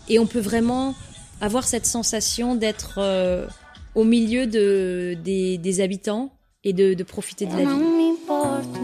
et 0.09 0.18
on 0.18 0.26
peut 0.26 0.40
vraiment 0.40 0.94
avoir 1.40 1.64
cette 1.66 1.87
sensation 1.87 2.54
d'être 2.54 2.94
euh, 2.99 3.47
au 3.94 4.04
milieu 4.04 4.47
de, 4.47 5.16
des, 5.23 5.59
des 5.59 5.80
habitants 5.80 6.32
et 6.64 6.73
de, 6.73 6.94
de 6.94 7.02
profiter 7.02 7.47
de 7.47 7.52
la 7.52 7.64
vie. 7.64 8.82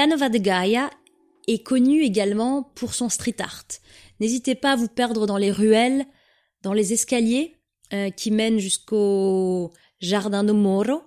Villanova 0.00 0.30
de 0.30 0.38
Gaia 0.38 0.88
est 1.46 1.62
connue 1.62 2.00
également 2.00 2.62
pour 2.62 2.94
son 2.94 3.10
street 3.10 3.36
art. 3.38 3.66
N'hésitez 4.18 4.54
pas 4.54 4.72
à 4.72 4.76
vous 4.76 4.88
perdre 4.88 5.26
dans 5.26 5.36
les 5.36 5.50
ruelles, 5.50 6.06
dans 6.62 6.72
les 6.72 6.94
escaliers 6.94 7.58
euh, 7.92 8.08
qui 8.08 8.30
mènent 8.30 8.58
jusqu'au 8.58 9.74
jardin 10.00 10.42
de 10.42 10.52
Moro 10.52 11.02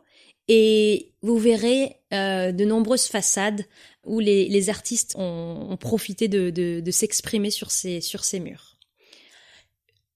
et 0.47 1.15
vous 1.23 1.39
verrez 1.39 1.95
euh, 2.13 2.51
de 2.51 2.65
nombreuses 2.65 3.07
façades 3.07 3.65
où 4.05 4.19
les, 4.19 4.69
artistes 4.69 5.15
ont, 5.17 5.75
profité 5.79 6.27
de, 6.27 6.91
s'exprimer 6.91 7.49
sur 7.49 7.71
ces, 7.71 7.99
murs. 8.39 8.77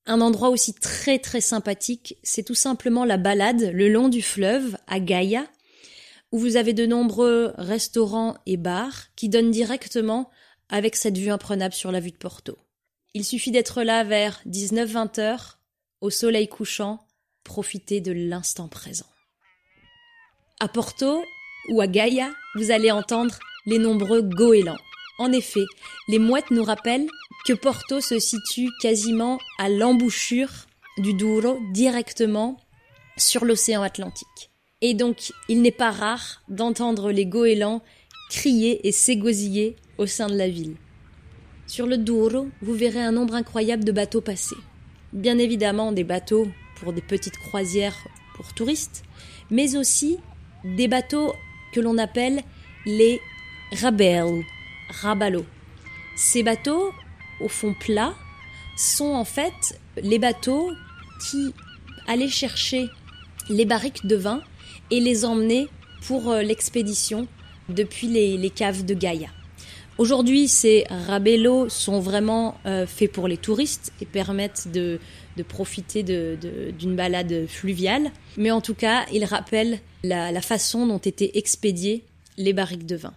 Un 0.06 0.22
endroit 0.22 0.50
aussi 0.50 0.76
très 0.76 1.18
très 1.18 1.42
sympathique, 1.42 2.16
c'est 2.22 2.44
tout 2.44 2.54
simplement 2.54 3.06
la 3.06 3.18
balade 3.18 3.72
le 3.74 3.90
long 3.90 4.08
du 4.08 4.22
fleuve 4.22 4.78
à 4.86 5.00
Gaïa, 5.00 5.48
où 6.32 6.40
vous 6.40 6.56
avez 6.56 6.74
de 6.74 6.86
nombreux 6.86 7.54
restaurants 7.58 8.38
et 8.46 8.58
bars 8.58 9.08
qui 9.16 9.30
donnent 9.30 9.52
directement 9.52 10.30
avec 10.70 10.96
cette 10.96 11.18
vue 11.18 11.30
imprenable 11.30 11.74
sur 11.74 11.92
la 11.92 12.00
vue 12.00 12.12
de 12.12 12.18
Porto. 12.18 12.58
Il 13.14 13.24
suffit 13.24 13.52
d'être 13.52 13.84
là 13.84 14.04
vers 14.04 14.42
19-20 14.46 15.20
heures, 15.20 15.60
au 16.02 16.10
soleil 16.10 16.48
couchant, 16.48 17.08
profiter 17.44 18.02
de 18.02 18.12
l'instant 18.12 18.68
présent. 18.68 19.08
À 20.60 20.68
Porto 20.68 21.24
ou 21.70 21.82
à 21.82 21.88
Gaïa, 21.88 22.32
vous 22.56 22.72
allez 22.72 22.92
entendre 22.92 23.40
les 23.66 23.80
nombreux 23.80 24.22
goélands. 24.22 24.78
En 25.20 25.32
effet, 25.32 25.66
les 26.08 26.20
mouettes 26.20 26.52
nous 26.52 26.64
rappellent 26.64 27.08
que 27.46 27.54
Porto 27.54 28.02
se 28.02 28.20
situe 28.20 28.70
quasiment 28.82 29.40
à 29.58 29.70
l'embouchure 29.70 30.52
du 30.98 31.14
Douro, 31.14 31.60
directement 31.74 32.58
sur 33.18 33.46
l'océan 33.46 33.82
Atlantique. 33.82 34.47
Et 34.82 34.94
donc, 34.94 35.34
il 35.50 35.64
n'est 35.64 35.72
pas 35.72 35.90
rare 35.90 36.44
d'entendre 36.50 37.12
les 37.12 37.26
goélands 37.26 37.82
crier 38.30 38.88
et 38.88 38.92
s'égosiller 38.92 39.76
au 39.98 40.06
sein 40.06 40.28
de 40.28 40.36
la 40.36 40.48
ville. 40.48 40.76
Sur 41.66 41.88
le 41.88 41.98
Douro, 41.98 42.50
vous 42.62 42.74
verrez 42.76 43.02
un 43.02 43.12
nombre 43.12 43.34
incroyable 43.34 43.84
de 43.84 43.92
bateaux 43.92 44.22
passer. 44.22 44.56
Bien 45.14 45.40
évidemment, 45.40 45.92
des 45.92 46.04
bateaux 46.04 46.48
pour 46.76 46.94
des 46.94 47.02
petites 47.02 47.38
croisières 47.40 47.98
pour 48.36 48.54
touristes, 48.54 49.04
mais 49.50 49.76
aussi 49.76 50.18
des 50.64 50.88
bateaux 50.88 51.34
que 51.74 51.80
l'on 51.80 51.98
appelle 51.98 52.44
les 52.86 53.20
rabel, 53.72 54.44
rabalo. 54.90 55.44
Ces 56.16 56.44
bateaux, 56.44 56.92
au 57.42 57.48
fond 57.48 57.74
plat, 57.74 58.14
sont 58.76 59.14
en 59.14 59.26
fait 59.26 59.80
les 60.04 60.20
bateaux 60.20 60.72
qui 61.20 61.52
allaient 62.08 62.30
chercher 62.30 62.88
les 63.50 63.66
barriques 63.66 64.06
de 64.06 64.16
vin 64.16 64.44
et 64.92 65.00
les 65.00 65.26
emmener 65.26 65.68
pour 66.06 66.30
euh, 66.30 66.42
l'expédition 66.42 67.28
depuis 67.70 68.08
les, 68.08 68.50
caves 68.50 68.86
de 68.86 68.94
Gaïa. 68.94 69.28
Aujourd'hui, 69.98 70.48
ces 70.48 70.86
rabellos 70.90 71.70
sont 71.70 72.00
vraiment 72.00 72.56
euh, 72.66 72.86
faits 72.86 73.12
pour 73.12 73.28
les 73.28 73.38
touristes 73.38 73.92
et 74.00 74.06
permettent 74.06 74.70
de, 74.72 75.00
profiter 75.50 76.04
d'une 76.04 76.96
balade 76.96 77.46
fluviale. 77.48 78.12
Mais 78.38 78.52
en 78.52 78.62
tout 78.62 78.74
cas, 78.74 79.06
ils 79.12 79.26
rappellent 79.26 79.80
la, 80.04 80.32
la 80.32 80.42
façon 80.42 80.88
dont 80.88 80.98
étaient 80.98 81.32
expédiées 81.36 82.06
les 82.38 82.54
barriques 82.54 82.86
de 82.86 82.96
vin. 82.96 83.14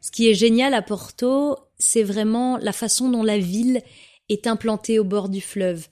Ce 0.00 0.10
qui 0.10 0.28
est 0.28 0.34
génial 0.34 0.74
à 0.74 0.82
Porto, 0.82 1.56
c'est 1.78 2.02
vraiment 2.02 2.58
la 2.58 2.72
façon 2.72 3.08
dont 3.08 3.22
la 3.22 3.38
ville 3.38 3.80
est 4.28 4.46
implantée 4.46 4.98
au 4.98 5.04
bord 5.04 5.28
du 5.28 5.40
fleuve. 5.40 5.88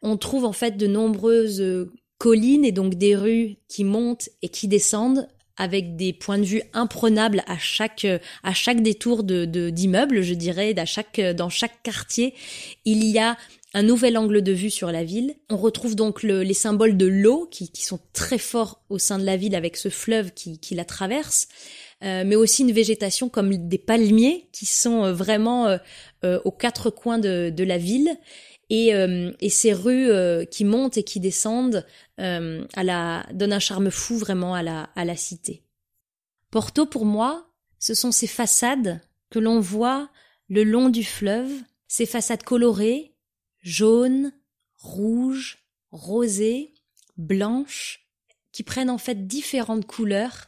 On 0.00 0.16
trouve 0.16 0.44
en 0.44 0.52
fait 0.52 0.76
de 0.76 0.86
nombreuses 0.86 1.62
collines 2.22 2.64
et 2.64 2.70
donc 2.70 2.94
des 2.94 3.16
rues 3.16 3.56
qui 3.66 3.82
montent 3.82 4.28
et 4.42 4.48
qui 4.48 4.68
descendent 4.68 5.26
avec 5.56 5.96
des 5.96 6.12
points 6.12 6.38
de 6.38 6.44
vue 6.44 6.62
imprenables 6.72 7.42
à 7.48 7.58
chaque 7.58 8.06
à 8.44 8.54
chaque 8.54 8.80
détour 8.80 9.24
de 9.24 9.70
d'immeubles, 9.70 10.22
je 10.22 10.34
dirais, 10.34 10.72
à 10.78 10.84
chaque 10.84 11.20
dans 11.20 11.48
chaque 11.48 11.82
quartier, 11.82 12.32
il 12.84 13.04
y 13.04 13.18
a 13.18 13.36
un 13.74 13.82
nouvel 13.82 14.16
angle 14.16 14.40
de 14.42 14.52
vue 14.52 14.70
sur 14.70 14.92
la 14.92 15.02
ville. 15.02 15.34
On 15.50 15.56
retrouve 15.56 15.96
donc 15.96 16.22
les 16.22 16.54
symboles 16.54 16.96
de 16.96 17.06
l'eau 17.06 17.48
qui, 17.50 17.70
qui, 17.70 17.82
sont 17.82 17.98
très 18.12 18.38
forts 18.38 18.82
au 18.88 18.98
sein 18.98 19.18
de 19.18 19.24
la 19.24 19.36
ville 19.36 19.56
avec 19.56 19.76
ce 19.76 19.88
fleuve 19.88 20.32
qui, 20.32 20.60
qui 20.60 20.76
la 20.76 20.84
traverse, 20.84 21.48
euh, 22.04 22.22
mais 22.24 22.36
aussi 22.36 22.62
une 22.62 22.72
végétation 22.72 23.28
comme 23.28 23.68
des 23.68 23.78
palmiers 23.78 24.48
qui 24.52 24.66
sont 24.66 25.04
euh, 25.04 25.12
vraiment 25.12 25.66
euh, 26.24 26.38
aux 26.44 26.52
quatre 26.52 26.90
coins 26.90 27.18
de, 27.18 27.50
de 27.50 27.64
la 27.64 27.78
ville. 27.78 28.16
Et, 28.74 28.88
et 29.40 29.50
ces 29.50 29.74
rues 29.74 30.08
qui 30.50 30.64
montent 30.64 30.96
et 30.96 31.02
qui 31.02 31.20
descendent 31.20 31.84
la, 32.16 33.26
donnent 33.34 33.52
un 33.52 33.58
charme 33.58 33.90
fou 33.90 34.16
vraiment 34.16 34.54
à 34.54 34.62
la, 34.62 34.84
à 34.94 35.04
la 35.04 35.14
cité. 35.14 35.62
Porto, 36.50 36.86
pour 36.86 37.04
moi, 37.04 37.52
ce 37.78 37.92
sont 37.92 38.12
ces 38.12 38.26
façades 38.26 39.02
que 39.28 39.38
l'on 39.38 39.60
voit 39.60 40.08
le 40.48 40.64
long 40.64 40.88
du 40.88 41.04
fleuve, 41.04 41.50
ces 41.86 42.06
façades 42.06 42.44
colorées, 42.44 43.14
jaune, 43.60 44.32
rouge, 44.78 45.58
rosé, 45.90 46.72
blanche, 47.16 48.06
qui 48.52 48.62
prennent 48.62 48.90
en 48.90 48.98
fait 48.98 49.26
différentes 49.26 49.86
couleurs 49.86 50.46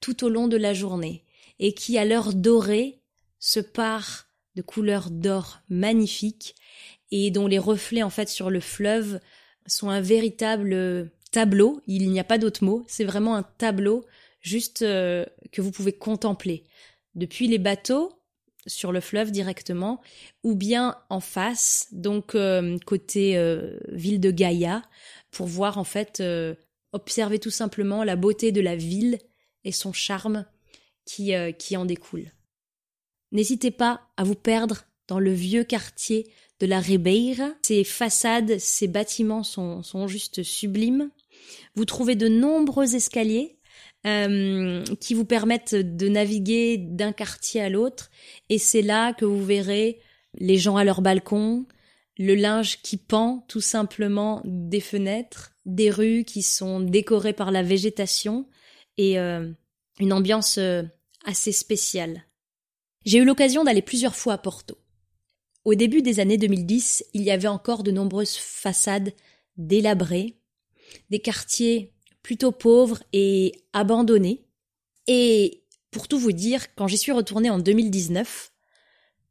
tout 0.00 0.24
au 0.24 0.28
long 0.28 0.48
de 0.48 0.56
la 0.56 0.74
journée 0.74 1.24
et 1.58 1.72
qui 1.72 1.98
à 1.98 2.04
l'heure 2.04 2.34
dorée 2.34 3.00
se 3.38 3.60
parent 3.60 4.24
de 4.54 4.62
couleurs 4.62 5.10
d'or 5.10 5.60
magnifiques 5.68 6.54
et 7.10 7.30
dont 7.30 7.46
les 7.46 7.58
reflets 7.58 8.02
en 8.02 8.10
fait 8.10 8.28
sur 8.28 8.50
le 8.50 8.60
fleuve 8.60 9.20
sont 9.66 9.90
un 9.90 10.00
véritable 10.00 11.10
tableau, 11.32 11.80
il 11.86 12.10
n'y 12.10 12.20
a 12.20 12.24
pas 12.24 12.38
d'autre 12.38 12.64
mot, 12.64 12.84
c'est 12.88 13.04
vraiment 13.04 13.34
un 13.36 13.42
tableau 13.42 14.04
juste 14.40 14.82
euh, 14.82 15.24
que 15.52 15.60
vous 15.60 15.72
pouvez 15.72 15.92
contempler. 15.92 16.64
Depuis 17.14 17.48
les 17.48 17.58
bateaux 17.58 18.16
sur 18.66 18.92
le 18.92 19.00
fleuve 19.00 19.30
directement, 19.30 20.00
ou 20.42 20.54
bien 20.54 20.96
en 21.08 21.20
face, 21.20 21.88
donc 21.92 22.34
euh, 22.34 22.78
côté 22.84 23.36
euh, 23.36 23.78
ville 23.88 24.20
de 24.20 24.30
Gaïa, 24.30 24.82
pour 25.30 25.46
voir 25.46 25.78
en 25.78 25.84
fait, 25.84 26.20
euh, 26.20 26.54
observer 26.92 27.38
tout 27.38 27.50
simplement 27.50 28.04
la 28.04 28.16
beauté 28.16 28.52
de 28.52 28.60
la 28.60 28.76
ville 28.76 29.18
et 29.64 29.72
son 29.72 29.92
charme 29.92 30.44
qui, 31.04 31.32
qui 31.58 31.76
en 31.76 31.84
découle. 31.84 32.32
N'hésitez 33.32 33.70
pas 33.70 34.08
à 34.16 34.24
vous 34.24 34.34
perdre 34.34 34.84
dans 35.08 35.18
le 35.18 35.32
vieux 35.32 35.64
quartier 35.64 36.26
de 36.60 36.66
la 36.66 36.80
Ribeira. 36.80 37.50
Ces 37.62 37.84
façades, 37.84 38.58
ces 38.58 38.88
bâtiments 38.88 39.42
sont, 39.42 39.82
sont 39.82 40.08
juste 40.08 40.42
sublimes. 40.42 41.10
Vous 41.74 41.84
trouvez 41.84 42.16
de 42.16 42.28
nombreux 42.28 42.94
escaliers 42.94 43.56
euh, 44.06 44.84
qui 45.00 45.14
vous 45.14 45.24
permettent 45.24 45.74
de 45.74 46.08
naviguer 46.08 46.76
d'un 46.78 47.12
quartier 47.12 47.60
à 47.60 47.68
l'autre. 47.68 48.10
Et 48.48 48.58
c'est 48.58 48.82
là 48.82 49.12
que 49.12 49.24
vous 49.24 49.44
verrez 49.44 50.00
les 50.38 50.58
gens 50.58 50.76
à 50.76 50.84
leur 50.84 51.02
balcon, 51.02 51.66
le 52.18 52.34
linge 52.34 52.80
qui 52.82 52.96
pend 52.96 53.44
tout 53.48 53.60
simplement 53.60 54.42
des 54.44 54.80
fenêtres, 54.80 55.52
des 55.64 55.90
rues 55.90 56.24
qui 56.24 56.42
sont 56.42 56.80
décorées 56.80 57.32
par 57.32 57.50
la 57.50 57.62
végétation 57.62 58.46
et 58.96 59.18
euh, 59.18 59.50
une 59.98 60.12
ambiance 60.12 60.58
euh, 60.58 60.82
assez 61.24 61.52
spéciale. 61.52 62.24
J'ai 63.04 63.18
eu 63.18 63.24
l'occasion 63.24 63.64
d'aller 63.64 63.82
plusieurs 63.82 64.16
fois 64.16 64.34
à 64.34 64.38
Porto. 64.38 64.78
Au 65.66 65.74
début 65.74 66.00
des 66.00 66.20
années 66.20 66.38
2010, 66.38 67.06
il 67.12 67.22
y 67.22 67.32
avait 67.32 67.48
encore 67.48 67.82
de 67.82 67.90
nombreuses 67.90 68.36
façades 68.36 69.12
délabrées, 69.56 70.38
des 71.10 71.18
quartiers 71.18 71.92
plutôt 72.22 72.52
pauvre 72.52 73.02
et 73.12 73.64
abandonné. 73.72 74.46
Et 75.08 75.64
pour 75.90 76.06
tout 76.06 76.20
vous 76.20 76.30
dire, 76.30 76.72
quand 76.76 76.86
j'y 76.86 76.96
suis 76.96 77.10
retournée 77.10 77.50
en 77.50 77.58
2019, 77.58 78.52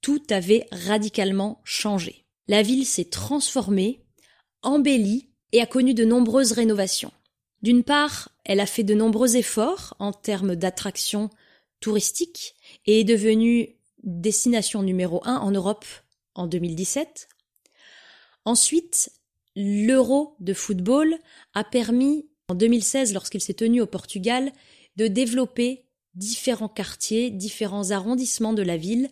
tout 0.01 0.21
avait 0.29 0.67
radicalement 0.73 1.61
changé. 1.63 2.25
La 2.49 2.63
ville 2.63 2.85
s'est 2.85 3.05
transformée, 3.05 4.03
embellie 4.61 5.29
et 5.53 5.61
a 5.61 5.65
connu 5.65 5.93
de 5.93 6.03
nombreuses 6.03 6.51
rénovations. 6.51 7.13
D'une 7.61 7.85
part, 7.85 8.27
elle 8.43 8.59
a 8.59 8.65
fait 8.65 8.83
de 8.83 8.93
nombreux 8.93 9.37
efforts 9.37 9.95
en 9.99 10.11
termes 10.11 10.57
d'attractions 10.57 11.29
touristiques 11.79 12.55
et 12.85 12.99
est 12.99 13.05
devenue 13.05 13.77
destination 14.03 14.83
numéro 14.83 15.21
un 15.23 15.37
en 15.37 15.51
Europe 15.51 15.85
en 16.35 16.47
2017. 16.47 17.27
Ensuite, 18.45 19.11
l'euro 19.55 20.35
de 20.39 20.53
football 20.53 21.17
a 21.53 21.63
permis 21.63 22.27
en 22.47 22.55
2016 22.55 23.13
lorsqu'il 23.13 23.41
s'est 23.41 23.53
tenu 23.53 23.81
au 23.81 23.87
Portugal, 23.87 24.51
de 24.97 25.07
développer 25.07 25.85
différents 26.13 26.69
quartiers, 26.69 27.29
différents 27.29 27.91
arrondissements 27.91 28.53
de 28.53 28.61
la 28.61 28.77
ville 28.77 29.09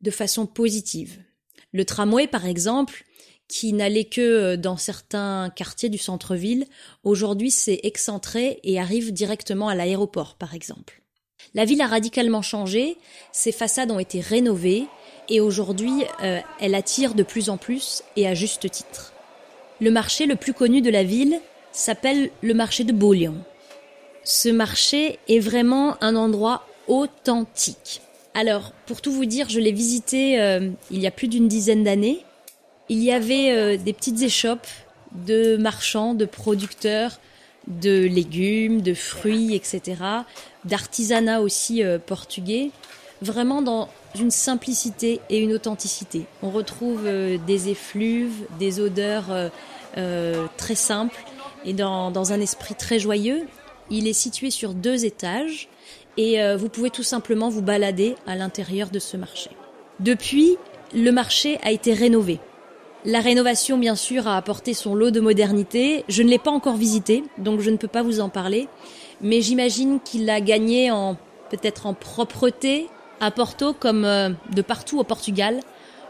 de 0.00 0.10
façon 0.10 0.46
positive. 0.46 1.22
Le 1.72 1.84
tramway, 1.84 2.26
par 2.26 2.46
exemple, 2.46 3.04
qui 3.48 3.72
n'allait 3.72 4.04
que 4.04 4.20
euh, 4.20 4.56
dans 4.56 4.76
certains 4.76 5.50
quartiers 5.54 5.88
du 5.88 5.98
centre-ville, 5.98 6.66
aujourd'hui 7.04 7.50
s'est 7.50 7.80
excentré 7.82 8.60
et 8.62 8.78
arrive 8.78 9.12
directement 9.12 9.68
à 9.68 9.74
l'aéroport, 9.74 10.36
par 10.36 10.54
exemple. 10.54 11.02
La 11.54 11.64
ville 11.64 11.80
a 11.80 11.86
radicalement 11.86 12.42
changé, 12.42 12.96
ses 13.32 13.52
façades 13.52 13.90
ont 13.90 13.98
été 13.98 14.20
rénovées 14.20 14.86
et 15.28 15.40
aujourd'hui 15.40 16.04
euh, 16.22 16.38
elle 16.60 16.74
attire 16.74 17.14
de 17.14 17.22
plus 17.22 17.50
en 17.50 17.56
plus 17.56 18.02
et 18.16 18.26
à 18.26 18.34
juste 18.34 18.70
titre. 18.70 19.12
Le 19.80 19.90
marché 19.90 20.26
le 20.26 20.36
plus 20.36 20.52
connu 20.52 20.80
de 20.80 20.90
la 20.90 21.04
ville 21.04 21.40
s'appelle 21.72 22.30
le 22.42 22.54
marché 22.54 22.84
de 22.84 22.92
Bouillon. 22.92 23.36
Ce 24.24 24.48
marché 24.48 25.18
est 25.28 25.40
vraiment 25.40 25.96
un 26.02 26.14
endroit 26.14 26.66
authentique. 26.86 28.00
Alors, 28.34 28.72
pour 28.86 29.00
tout 29.00 29.12
vous 29.12 29.24
dire, 29.24 29.48
je 29.48 29.58
l'ai 29.58 29.72
visité 29.72 30.40
euh, 30.40 30.70
il 30.90 31.00
y 31.00 31.06
a 31.06 31.10
plus 31.10 31.28
d'une 31.28 31.48
dizaine 31.48 31.84
d'années. 31.84 32.24
Il 32.88 33.02
y 33.02 33.12
avait 33.12 33.50
euh, 33.50 33.76
des 33.76 33.92
petites 33.92 34.22
échoppes 34.22 34.66
de 35.26 35.56
marchands, 35.56 36.14
de 36.14 36.24
producteurs 36.24 37.18
de 37.66 38.06
légumes, 38.06 38.80
de 38.80 38.92
fruits, 38.92 39.54
etc., 39.54 39.94
d'artisanat 40.64 41.40
aussi 41.40 41.82
portugais, 42.06 42.70
vraiment 43.22 43.62
dans 43.62 43.88
une 44.18 44.30
simplicité 44.30 45.20
et 45.30 45.38
une 45.38 45.54
authenticité. 45.54 46.26
On 46.42 46.50
retrouve 46.50 47.04
des 47.46 47.68
effluves, 47.70 48.46
des 48.58 48.80
odeurs 48.80 49.24
très 50.56 50.74
simples, 50.74 51.24
et 51.64 51.72
dans, 51.72 52.32
un 52.32 52.40
esprit 52.40 52.74
très 52.74 52.98
joyeux. 52.98 53.46
Il 53.90 54.06
est 54.06 54.12
situé 54.12 54.50
sur 54.50 54.74
deux 54.74 55.04
étages 55.04 55.68
et 56.16 56.42
euh, 56.42 56.56
vous 56.56 56.68
pouvez 56.68 56.90
tout 56.90 57.02
simplement 57.02 57.48
vous 57.48 57.62
balader 57.62 58.14
à 58.26 58.36
l'intérieur 58.36 58.90
de 58.90 58.98
ce 58.98 59.16
marché. 59.16 59.50
Depuis, 60.00 60.56
le 60.94 61.10
marché 61.10 61.58
a 61.62 61.72
été 61.72 61.92
rénové. 61.92 62.40
La 63.04 63.20
rénovation, 63.20 63.78
bien 63.78 63.96
sûr, 63.96 64.28
a 64.28 64.36
apporté 64.36 64.74
son 64.74 64.94
lot 64.94 65.10
de 65.10 65.20
modernité. 65.20 66.04
Je 66.08 66.22
ne 66.22 66.28
l'ai 66.28 66.38
pas 66.38 66.50
encore 66.50 66.76
visité, 66.76 67.24
donc 67.38 67.60
je 67.60 67.70
ne 67.70 67.76
peux 67.76 67.88
pas 67.88 68.02
vous 68.02 68.20
en 68.20 68.28
parler. 68.28 68.68
Mais 69.20 69.40
j'imagine 69.40 70.00
qu'il 70.00 70.30
a 70.30 70.40
gagné 70.40 70.90
en 70.90 71.16
peut-être 71.50 71.86
en 71.86 71.94
propreté 71.94 72.88
à 73.22 73.30
Porto 73.30 73.72
comme 73.72 74.04
euh, 74.04 74.30
de 74.52 74.62
partout 74.62 74.98
au 74.98 75.04
Portugal. 75.04 75.60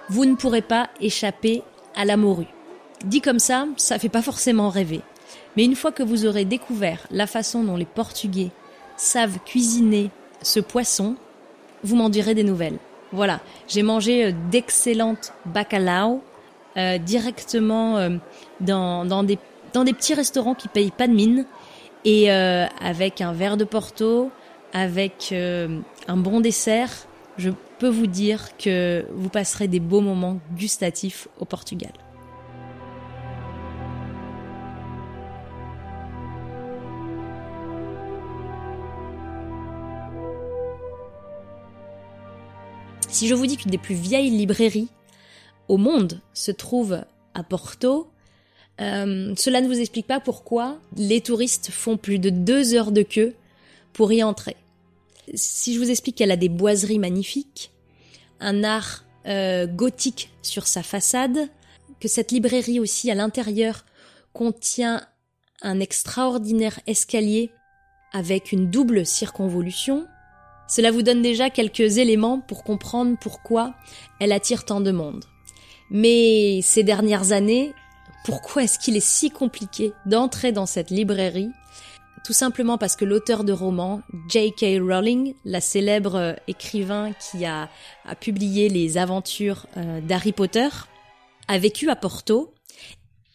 Vous 0.09 0.25
ne 0.25 0.35
pourrez 0.35 0.62
pas 0.62 0.88
échapper 1.01 1.62
à 1.94 2.05
la 2.05 2.16
morue. 2.16 2.48
Dit 3.05 3.20
comme 3.20 3.38
ça, 3.38 3.66
ça 3.77 3.98
fait 3.98 4.09
pas 4.09 4.22
forcément 4.22 4.70
rêver. 4.70 5.03
Mais 5.57 5.64
une 5.64 5.77
fois 5.77 5.92
que 5.92 6.03
vous 6.03 6.25
aurez 6.27 6.46
découvert 6.46 7.07
la 7.11 7.27
façon 7.27 7.62
dont 7.62 7.77
les 7.77 7.85
Portugais 7.85 8.51
savent 8.96 9.38
cuisiner 9.44 10.11
ce 10.40 10.59
poisson, 10.59 11.16
vous 11.85 11.96
m'en 11.96 12.09
direz 12.09 12.35
des 12.35 12.44
nouvelles. 12.44 12.79
Voilà, 13.12 13.40
j'ai 13.68 13.83
mangé 13.83 14.25
euh, 14.25 14.33
d'excellentes 14.51 15.35
bacalao 15.44 16.22
euh, 16.79 16.96
directement 16.96 18.09
dans, 18.61 19.05
dans, 19.05 19.22
des, 19.22 19.38
dans 19.75 19.85
des 19.85 19.92
petits 19.92 20.14
restaurants 20.14 20.55
qui 20.55 20.68
payent 20.68 20.90
pas 20.90 21.07
de 21.07 21.12
mine 21.12 21.44
et 22.07 22.31
avec 22.31 23.20
un 23.20 23.33
verre 23.33 23.57
de 23.57 23.64
Porto, 23.64 24.31
avec 24.72 25.33
un 26.09 26.17
bon 26.17 26.41
dessert, 26.41 27.07
je 27.38 27.51
peux 27.79 27.88
vous 27.88 28.07
dire 28.07 28.57
que 28.57 29.07
vous 29.12 29.29
passerez 29.29 29.69
des 29.69 29.81
beaux 29.81 30.01
moments 30.01 30.38
gustatifs 30.57 31.29
au 31.38 31.45
Portugal. 31.45 31.93
Si 43.09 43.29
je 43.29 43.35
vous 43.35 43.47
dis 43.47 43.57
qu'une 43.59 43.71
des 43.71 43.79
plus 43.79 43.95
vieilles 43.95 44.31
librairies 44.31 44.88
au 45.69 45.77
monde 45.77 46.21
se 46.33 46.51
trouve 46.51 47.05
à 47.35 47.43
Porto, 47.43 48.11
euh, 48.81 49.35
cela 49.37 49.61
ne 49.61 49.69
vous 49.69 49.79
explique 49.79 50.07
pas 50.07 50.19
pourquoi 50.19 50.79
les 50.97 51.21
touristes 51.21 51.71
font 51.71 51.97
plus 51.97 52.19
de 52.19 52.31
deux 52.31 52.75
heures 52.75 52.91
de 52.91 53.03
queue 53.03 53.35
pour 53.93 54.12
y 54.12 54.23
entrer. 54.23 54.57
Si 55.35 55.75
je 55.75 55.79
vous 55.79 55.91
explique 55.91 56.17
qu'elle 56.17 56.31
a 56.31 56.37
des 56.37 56.49
boiseries 56.49 56.99
magnifiques, 56.99 57.73
un 58.41 58.65
art 58.65 59.05
euh, 59.27 59.67
gothique 59.67 60.31
sur 60.43 60.67
sa 60.67 60.83
façade, 60.83 61.49
que 62.01 62.09
cette 62.09 62.33
librairie 62.33 62.81
aussi 62.81 63.11
à 63.11 63.15
l'intérieur 63.15 63.85
contient 64.33 65.07
un 65.63 65.79
extraordinaire 65.79 66.81
escalier 66.87 67.51
avec 68.13 68.53
une 68.53 68.69
double 68.69 69.07
circonvolution. 69.07 70.07
Cela 70.69 70.91
vous 70.91 71.03
donne 71.03 71.23
déjà 71.23 71.51
quelques 71.51 71.99
éléments 71.99 72.41
pour 72.41 72.65
comprendre 72.65 73.17
pourquoi 73.21 73.75
elle 74.21 74.33
attire 74.33 74.65
tant 74.65 74.81
de 74.81 74.91
monde. 74.91 75.25
Mais 75.91 76.61
ces 76.63 76.83
dernières 76.83 77.33
années, 77.33 77.73
pourquoi 78.25 78.65
est-ce 78.65 78.79
qu'il 78.79 78.97
est 78.97 79.07
si 79.07 79.31
compliqué 79.31 79.93
d'entrer 80.07 80.53
dans 80.53 80.67
cette 80.67 80.91
librairie? 80.91 81.51
Tout 82.25 82.33
simplement 82.33 82.79
parce 82.79 82.95
que 82.95 83.05
l'auteur 83.05 83.43
de 83.43 83.53
romans, 83.53 84.01
J.K. 84.29 84.81
Rowling, 84.81 85.35
la 85.45 85.61
célèbre 85.61 86.15
euh, 86.15 86.33
écrivain 86.47 87.13
qui 87.15 87.45
a, 87.45 87.69
publié 88.21 88.69
les 88.69 88.97
aventures 88.97 89.67
euh, 89.77 90.01
d'Harry 90.01 90.33
Potter, 90.33 90.69
a 91.49 91.59
vécu 91.59 91.91
à 91.91 91.97
Porto 91.97 92.55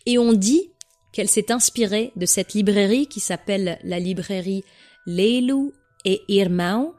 et 0.05 0.17
on 0.17 0.31
dit 0.31 0.71
qu'elle 1.11 1.27
s'est 1.27 1.51
inspirée 1.51 2.13
de 2.15 2.25
cette 2.25 2.53
librairie 2.53 3.07
qui 3.07 3.19
s'appelle 3.19 3.77
la 3.83 3.99
librairie 3.99 4.63
Leilu 5.05 5.73
et 6.05 6.21
Irmão, 6.29 6.93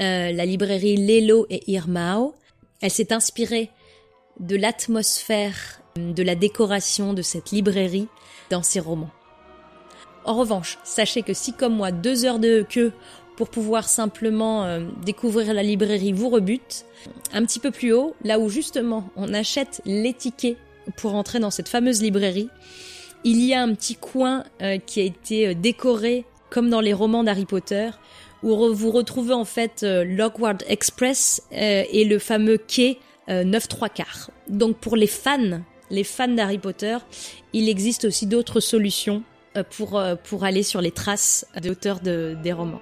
euh, 0.00 0.30
la 0.30 0.46
librairie 0.46 0.96
Lelo 0.96 1.46
et 1.50 1.68
Irmão. 1.70 2.34
Elle 2.80 2.92
s'est 2.92 3.12
inspirée 3.12 3.70
de 4.38 4.54
l'atmosphère, 4.54 5.80
de 5.96 6.22
la 6.22 6.36
décoration 6.36 7.12
de 7.12 7.22
cette 7.22 7.50
librairie 7.50 8.08
dans 8.50 8.62
ses 8.62 8.80
romans. 8.80 9.10
En 10.24 10.34
revanche, 10.34 10.78
sachez 10.84 11.22
que 11.22 11.34
si 11.34 11.52
comme 11.52 11.74
moi 11.74 11.92
deux 11.92 12.24
heures 12.24 12.38
de 12.38 12.64
queue 12.68 12.92
pour 13.36 13.48
pouvoir 13.48 13.88
simplement 13.88 14.64
euh, 14.64 14.80
découvrir 15.04 15.52
la 15.52 15.62
librairie 15.62 16.12
vous 16.12 16.30
rebute, 16.30 16.84
un 17.32 17.44
petit 17.44 17.58
peu 17.58 17.70
plus 17.70 17.92
haut, 17.92 18.14
là 18.24 18.38
où 18.38 18.48
justement 18.48 19.08
on 19.16 19.34
achète 19.34 19.82
les 19.84 20.14
tickets 20.14 20.56
pour 20.96 21.14
entrer 21.14 21.40
dans 21.40 21.50
cette 21.50 21.68
fameuse 21.68 22.02
librairie, 22.02 22.48
il 23.24 23.42
y 23.42 23.54
a 23.54 23.62
un 23.62 23.74
petit 23.74 23.96
coin 23.96 24.44
euh, 24.62 24.78
qui 24.78 25.00
a 25.00 25.04
été 25.04 25.48
euh, 25.48 25.54
décoré 25.54 26.24
comme 26.50 26.70
dans 26.70 26.80
les 26.80 26.92
romans 26.92 27.24
d'Harry 27.24 27.46
Potter, 27.46 27.90
où 28.42 28.72
vous 28.72 28.90
retrouvez 28.90 29.34
en 29.34 29.46
fait 29.46 29.82
l'Awkward 29.82 30.62
Express 30.68 31.42
et 31.50 32.04
le 32.04 32.18
fameux 32.20 32.58
quai 32.58 32.98
9 33.26 33.66
3 33.66 33.88
quarts. 33.88 34.30
Donc 34.48 34.76
pour 34.76 34.94
les 34.94 35.08
fans, 35.08 35.62
les 35.90 36.04
fans 36.04 36.28
d'Harry 36.28 36.58
Potter, 36.58 36.98
il 37.54 37.68
existe 37.68 38.04
aussi 38.04 38.26
d'autres 38.26 38.60
solutions 38.60 39.24
pour, 39.70 40.02
pour 40.24 40.44
aller 40.44 40.62
sur 40.62 40.80
les 40.80 40.90
traces 40.90 41.46
d'auteurs 41.62 42.00
de, 42.00 42.36
des 42.42 42.52
romans. 42.52 42.80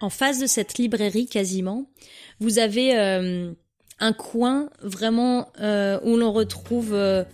En 0.00 0.10
face 0.10 0.38
de 0.38 0.46
cette 0.46 0.78
librairie 0.78 1.26
quasiment, 1.26 1.86
vous 2.38 2.60
avez 2.60 2.96
euh, 2.96 3.50
un 3.98 4.12
coin 4.12 4.70
vraiment 4.80 5.48
euh, 5.60 5.98
où 6.04 6.16
l'on 6.16 6.32
retrouve 6.32 6.94
euh, 6.94 7.24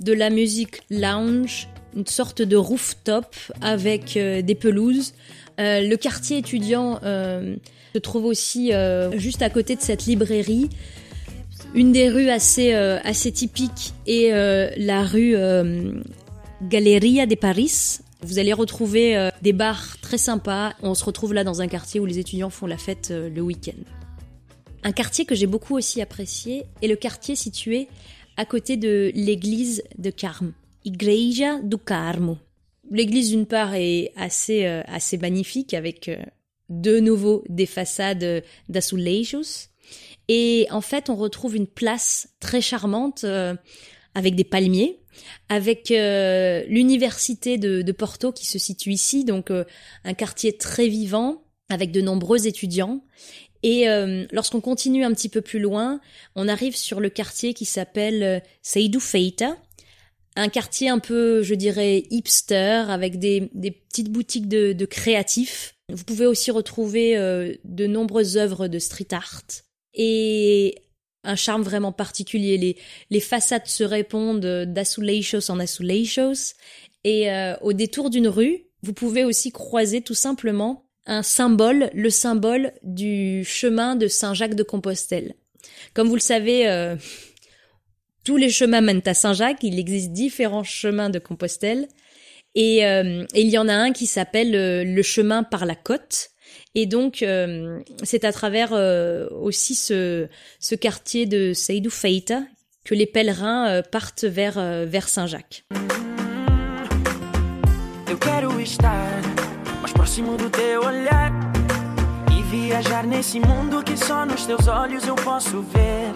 de 0.00 0.12
la 0.12 0.28
musique 0.28 0.82
lounge, 0.90 1.68
une 1.94 2.06
sorte 2.06 2.42
de 2.42 2.56
rooftop 2.56 3.36
avec 3.60 4.14
des 4.14 4.54
pelouses. 4.54 5.12
le 5.58 5.94
quartier 5.94 6.38
étudiant 6.38 6.98
se 7.02 7.98
trouve 7.98 8.24
aussi 8.24 8.72
juste 9.12 9.42
à 9.42 9.50
côté 9.50 9.76
de 9.76 9.82
cette 9.82 10.06
librairie. 10.06 10.70
Une 11.74 11.92
des 11.92 12.08
rues 12.08 12.28
assez, 12.28 12.74
assez 12.74 13.32
typiques 13.32 13.94
est 14.06 14.30
la 14.76 15.02
rue 15.04 15.34
Galeria 16.62 17.26
de 17.26 17.34
Paris, 17.34 18.00
vous 18.24 18.38
allez 18.38 18.52
retrouver 18.52 19.16
euh, 19.16 19.30
des 19.42 19.52
bars 19.52 20.00
très 20.00 20.18
sympas. 20.18 20.74
On 20.82 20.94
se 20.94 21.04
retrouve 21.04 21.34
là 21.34 21.42
dans 21.42 21.60
un 21.60 21.66
quartier 21.66 21.98
où 21.98 22.06
les 22.06 22.18
étudiants 22.18 22.50
font 22.50 22.66
la 22.66 22.78
fête 22.78 23.08
euh, 23.10 23.28
le 23.28 23.42
week-end. 23.42 23.82
Un 24.84 24.92
quartier 24.92 25.24
que 25.24 25.34
j'ai 25.34 25.46
beaucoup 25.46 25.76
aussi 25.76 26.00
apprécié 26.00 26.64
est 26.82 26.86
le 26.86 26.96
quartier 26.96 27.34
situé 27.34 27.88
à 28.36 28.44
côté 28.44 28.76
de 28.76 29.10
l'église 29.14 29.82
de 29.98 30.10
Carme, 30.10 30.52
Igreja 30.84 31.58
do 31.62 31.78
Carmo. 31.78 32.38
L'église 32.90 33.30
d'une 33.30 33.46
part 33.46 33.74
est 33.74 34.12
assez 34.16 34.66
euh, 34.66 34.82
assez 34.86 35.18
magnifique 35.18 35.74
avec 35.74 36.10
de 36.68 37.00
nouveau 37.00 37.44
des 37.48 37.66
façades 37.66 38.42
d'azulejos 38.68 39.68
et 40.28 40.66
en 40.70 40.80
fait 40.80 41.10
on 41.10 41.16
retrouve 41.16 41.56
une 41.56 41.66
place 41.66 42.28
très 42.40 42.60
charmante 42.60 43.24
avec 44.14 44.34
des 44.34 44.44
palmiers 44.44 45.02
avec 45.48 45.90
euh, 45.90 46.64
l'université 46.68 47.58
de, 47.58 47.92
Porto 47.92 48.32
qui 48.32 48.46
se 48.46 48.58
situe 48.58 48.92
ici, 48.92 49.24
donc 49.24 49.50
euh, 49.50 49.64
un 50.04 50.14
quartier 50.14 50.56
très 50.56 50.88
vivant 50.88 51.44
avec 51.68 51.92
de 51.92 52.00
nombreux 52.00 52.46
étudiants. 52.46 53.04
Et 53.62 53.88
euh, 53.88 54.26
lorsqu'on 54.32 54.60
continue 54.60 55.04
un 55.04 55.12
petit 55.12 55.28
peu 55.28 55.40
plus 55.40 55.60
loin, 55.60 56.00
on 56.34 56.48
arrive 56.48 56.76
sur 56.76 57.00
le 57.00 57.10
quartier 57.10 57.54
qui 57.54 57.64
s'appelle 57.64 58.42
Seydou 58.62 58.98
Feita, 58.98 59.56
un 60.34 60.48
quartier 60.48 60.88
un 60.88 60.98
peu, 60.98 61.42
je 61.42 61.54
dirais, 61.54 62.04
hipster, 62.10 62.84
avec 62.88 63.18
des, 63.18 63.50
petites 63.88 64.10
boutiques 64.10 64.48
de, 64.48 64.72
de, 64.72 64.86
créatifs. 64.86 65.76
Vous 65.92 66.04
pouvez 66.04 66.26
aussi 66.26 66.50
retrouver 66.50 67.14
de 67.64 67.86
nombreuses 67.86 68.36
œuvres 68.36 68.66
de 68.66 68.78
street 68.78 69.08
art. 69.12 69.44
Et 69.94 70.82
un 71.24 71.36
charme 71.36 71.62
vraiment 71.62 71.92
particulier. 71.92 72.58
Les, 72.58 72.76
les 73.10 73.20
façades 73.20 73.66
se 73.66 73.84
répondent 73.84 74.64
d'azulejos 74.66 75.50
en 75.50 75.60
azulejos. 75.60 76.54
Et 77.04 77.30
euh, 77.30 77.56
au 77.60 77.72
détour 77.72 78.10
d'une 78.10 78.28
rue, 78.28 78.64
vous 78.82 78.92
pouvez 78.92 79.24
aussi 79.24 79.52
croiser 79.52 80.02
tout 80.02 80.14
simplement 80.14 80.84
un 81.06 81.22
symbole, 81.22 81.90
le 81.94 82.10
symbole 82.10 82.72
du 82.82 83.44
chemin 83.44 83.96
de 83.96 84.06
Saint-Jacques 84.06 84.54
de 84.54 84.62
Compostelle. 84.62 85.34
Comme 85.94 86.08
vous 86.08 86.14
le 86.14 86.20
savez, 86.20 86.68
euh, 86.68 86.96
tous 88.24 88.36
les 88.36 88.50
chemins 88.50 88.80
mènent 88.80 89.02
à 89.06 89.14
Saint-Jacques. 89.14 89.62
Il 89.62 89.78
existe 89.78 90.12
différents 90.12 90.64
chemins 90.64 91.10
de 91.10 91.18
Compostelle. 91.18 91.88
Et, 92.54 92.84
euh, 92.86 93.24
et 93.34 93.42
il 93.42 93.48
y 93.48 93.58
en 93.58 93.68
a 93.68 93.74
un 93.74 93.92
qui 93.92 94.06
s'appelle 94.06 94.52
le 94.92 95.02
chemin 95.02 95.42
par 95.42 95.66
la 95.66 95.74
côte. 95.74 96.31
Et 96.74 96.86
donc, 96.86 97.22
euh, 97.22 97.80
c'est 98.02 98.24
à 98.24 98.32
travers 98.32 98.70
euh, 98.72 99.28
aussi 99.30 99.74
ce, 99.74 100.28
ce 100.58 100.74
quartier 100.74 101.26
de 101.26 101.52
Seydou 101.52 101.90
Feita 101.90 102.42
que 102.84 102.94
les 102.94 103.06
pèlerins 103.06 103.68
euh, 103.68 103.82
partent 103.82 104.24
vers, 104.24 104.54
vers 104.86 105.08
Saint-Jacques. 105.08 105.64
Eu 108.10 108.18
quero 108.18 108.58
estar 108.60 109.22
mais 109.80 109.92
próximo 109.92 110.36
do 110.36 110.50
teu 110.50 110.80
olhar 110.80 111.32
viajar 112.52 113.06
nesse 113.06 113.40
mundo 113.40 113.82
que 113.82 113.96
só 113.96 114.26
nos 114.26 114.44
teus 114.44 114.66
olhos 114.68 115.06
eu 115.06 115.14
posso 115.14 115.62
ver. 115.62 116.12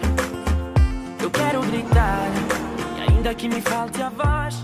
Eu 1.23 1.31
quero 1.31 1.61
gritar, 1.61 2.29
e 2.97 3.11
ainda 3.11 3.33
que 3.33 3.47
me 3.47 3.59
falte 3.61 4.01
a 4.01 4.09
voz. 4.09 4.55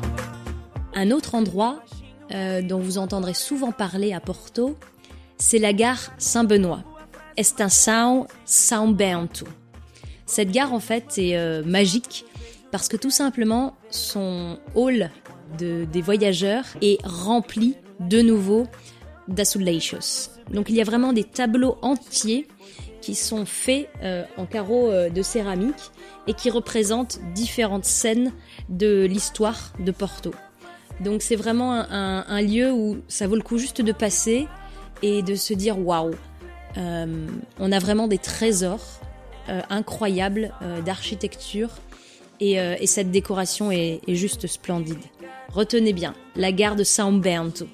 Un 0.96 1.10
autre 1.10 1.34
endroit 1.34 1.84
euh, 2.32 2.62
dont 2.62 2.80
vous 2.80 3.00
entendrez 3.00 3.34
souvent 3.34 3.72
parler 3.72 4.14
à 4.14 4.20
Porto, 4.20 4.78
c'est 5.44 5.60
la 5.60 5.74
gare 5.74 6.14
Saint-Benoît. 6.18 6.84
Estação 7.36 8.28
São 8.46 8.94
Bento. 8.94 9.46
Cette 10.26 10.52
gare 10.52 10.72
en 10.72 10.80
fait 10.80 11.18
est 11.18 11.36
euh, 11.36 11.64
magique 11.66 12.24
parce 12.72 12.88
que 12.88 12.96
tout 12.96 13.12
simplement 13.12 13.76
son 13.90 14.58
hall 14.74 15.12
des 15.60 16.02
voyageurs 16.02 16.64
est 16.82 16.98
rempli 17.06 17.76
de 18.00 18.22
nouveau 18.22 18.68
d'azulejos. 19.28 20.30
Donc 20.50 20.70
il 20.70 20.76
y 20.76 20.82
a 20.82 20.86
vraiment 20.86 21.12
des 21.12 21.26
tableaux 21.26 21.78
entiers 21.82 22.48
qui 23.02 23.14
sont 23.14 23.46
faits 23.46 23.90
euh, 24.02 24.24
en 24.38 24.46
carreaux 24.46 24.90
euh, 24.90 25.10
de 25.10 25.22
céramique 25.22 25.92
et 26.26 26.34
qui 26.34 26.50
représentent 26.52 27.20
différentes 27.36 27.86
scènes 27.86 28.32
de 28.70 29.04
l'histoire 29.04 29.74
de 29.78 29.92
Porto. 29.92 30.32
Donc 31.02 31.22
c'est 31.22 31.36
vraiment 31.36 31.74
un, 31.74 32.42
lieu 32.42 32.72
où 32.72 33.00
ça 33.10 33.28
vaut 33.28 33.36
le 33.36 33.42
coup 33.42 33.58
juste 33.58 33.82
de 33.82 33.92
passer 33.92 34.48
et 35.04 35.22
de 35.22 35.36
se 35.36 35.54
dire 35.54 35.78
waouh, 35.78 36.16
euh, 36.78 37.28
on 37.60 37.72
a 37.72 37.78
vraiment 37.78 38.08
des 38.08 38.18
trésors 38.18 39.00
euh, 39.50 39.62
incroyables 39.70 40.52
euh, 40.64 40.82
d'architecture 40.82 41.70
et, 42.40 42.88
cette 42.88 43.10
décoration 43.10 43.72
est, 43.72 44.02
juste 44.10 44.48
splendide. 44.48 45.00
Retenez 45.54 45.94
bien, 45.94 46.14
la 46.36 46.52
gare 46.52 46.76
de 46.76 46.84
São 46.84 47.22
Bento. 47.22 47.68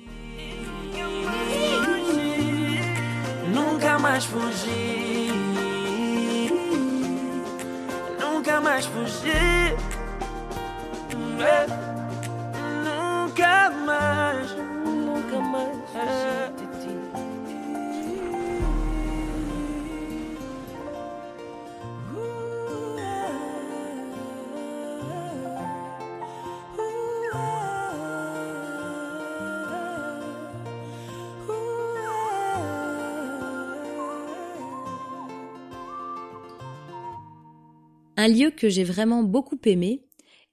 Un 38.19 38.27
lieu 38.27 38.51
que 38.51 38.67
j'ai 38.67 38.83
vraiment 38.83 39.23
beaucoup 39.23 39.57
aimé 39.63 40.01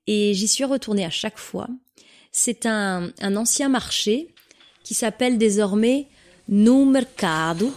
et 0.06 0.34
j'y 0.34 0.46
suis 0.46 0.62
retournée 0.62 1.04
à 1.04 1.10
chaque 1.10 1.36
fois. 1.36 1.66
C'est 2.30 2.64
un, 2.64 3.10
ancien 3.20 3.68
marché 3.68 4.28
qui 4.84 4.94
s'appelle 4.94 5.36
désormais 5.36 6.06
No 6.48 6.84
Mercado, 6.84 7.74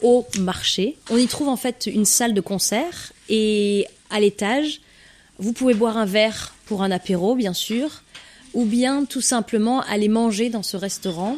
au 0.00 0.26
marché. 0.38 0.96
On 1.10 1.18
y 1.18 1.26
trouve 1.26 1.48
en 1.48 1.58
fait 1.58 1.90
une 1.92 2.06
salle 2.06 2.32
de 2.32 2.40
concert 2.40 3.12
et 3.28 3.86
à 4.08 4.18
l'étage, 4.18 4.80
vous 5.38 5.52
pouvez 5.52 5.74
boire 5.74 5.98
un 5.98 6.06
verre 6.06 6.54
pour 6.64 6.82
un 6.82 6.90
apéro, 6.90 7.34
bien 7.34 7.52
sûr, 7.52 8.02
ou 8.54 8.64
bien 8.64 9.04
tout 9.04 9.20
simplement 9.20 9.82
aller 9.82 10.08
manger 10.08 10.48
dans 10.48 10.62
ce 10.62 10.78
restaurant. 10.78 11.36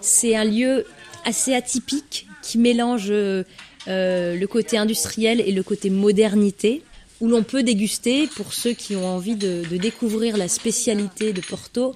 C'est 0.00 0.34
un 0.34 0.44
lieu 0.44 0.86
assez 1.24 1.54
atypique 1.54 2.26
qui 2.42 2.58
mélange 2.58 3.10
euh, 3.10 3.44
le 3.86 4.46
côté 4.46 4.76
industriel 4.76 5.40
et 5.40 5.52
le 5.52 5.62
côté 5.62 5.88
modernité, 5.88 6.82
où 7.20 7.28
l'on 7.28 7.42
peut 7.42 7.62
déguster, 7.62 8.26
pour 8.28 8.52
ceux 8.52 8.72
qui 8.72 8.96
ont 8.96 9.06
envie 9.06 9.36
de, 9.36 9.62
découvrir 9.76 10.36
la 10.36 10.48
spécialité 10.48 11.32
de 11.32 11.40
Porto, 11.40 11.94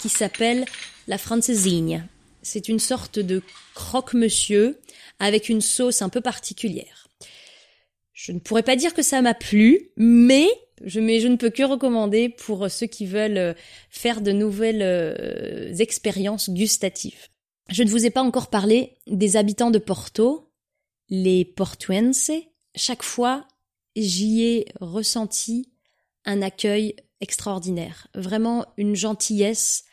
qui 0.00 0.08
s'appelle 0.08 0.64
la 1.08 1.18
francesinha. 1.18 2.02
C'est 2.42 2.68
une 2.68 2.78
sorte 2.78 3.18
de 3.18 3.42
croque-monsieur 3.74 4.78
avec 5.18 5.48
une 5.48 5.60
sauce 5.60 6.02
un 6.02 6.08
peu 6.08 6.20
particulière. 6.20 7.08
Je 8.12 8.32
ne 8.32 8.38
pourrais 8.38 8.62
pas 8.62 8.76
dire 8.76 8.94
que 8.94 9.02
ça 9.02 9.22
m'a 9.22 9.34
plu, 9.34 9.90
mais 9.96 10.48
je, 10.84 11.00
ne 11.00 11.36
peux 11.36 11.50
que 11.50 11.62
recommander 11.62 12.28
pour 12.28 12.70
ceux 12.70 12.86
qui 12.86 13.06
veulent 13.06 13.38
euh, 13.38 13.54
faire 13.90 14.20
de 14.20 14.32
nouvelles 14.32 14.82
euh, 14.82 15.74
expériences 15.76 16.50
gustatives. 16.50 17.28
Je 17.68 17.82
ne 17.82 17.90
vous 17.90 18.04
ai 18.04 18.10
pas 18.10 18.22
encore 18.22 18.50
parlé 18.50 18.96
des 19.06 19.36
habitants 19.36 19.70
de 19.70 19.78
Porto, 19.78 20.50
les 21.08 21.44
Portuense. 21.44 22.30
Chaque 22.74 23.02
fois, 23.02 23.46
j'y 23.96 24.42
ai 24.42 24.66
ressenti 24.80 25.68
un 26.24 26.42
accueil 26.42 26.96
extraordinaire, 27.20 28.08
vraiment 28.14 28.66
une 28.76 28.94
gentillesse, 28.94 29.84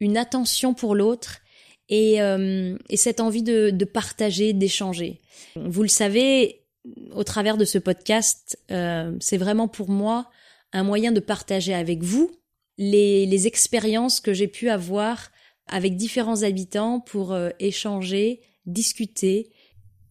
une 0.00 0.16
attention 0.16 0.74
pour 0.74 0.94
l'autre 0.94 1.40
et, 1.88 2.20
euh, 2.20 2.76
et 2.88 2.96
cette 2.96 3.20
envie 3.20 3.42
de, 3.42 3.70
de 3.70 3.84
partager, 3.84 4.52
d'échanger. 4.52 5.20
Vous 5.56 5.82
le 5.82 5.88
savez, 5.88 6.64
au 7.12 7.24
travers 7.24 7.56
de 7.56 7.64
ce 7.64 7.78
podcast, 7.78 8.58
euh, 8.70 9.16
c'est 9.20 9.38
vraiment 9.38 9.68
pour 9.68 9.88
moi 9.88 10.30
un 10.72 10.82
moyen 10.82 11.12
de 11.12 11.20
partager 11.20 11.74
avec 11.74 12.02
vous 12.02 12.30
les, 12.78 13.26
les 13.26 13.46
expériences 13.46 14.20
que 14.20 14.32
j'ai 14.32 14.48
pu 14.48 14.68
avoir 14.68 15.30
avec 15.66 15.96
différents 15.96 16.42
habitants 16.42 17.00
pour 17.00 17.32
euh, 17.32 17.50
échanger, 17.58 18.40
discuter. 18.66 19.50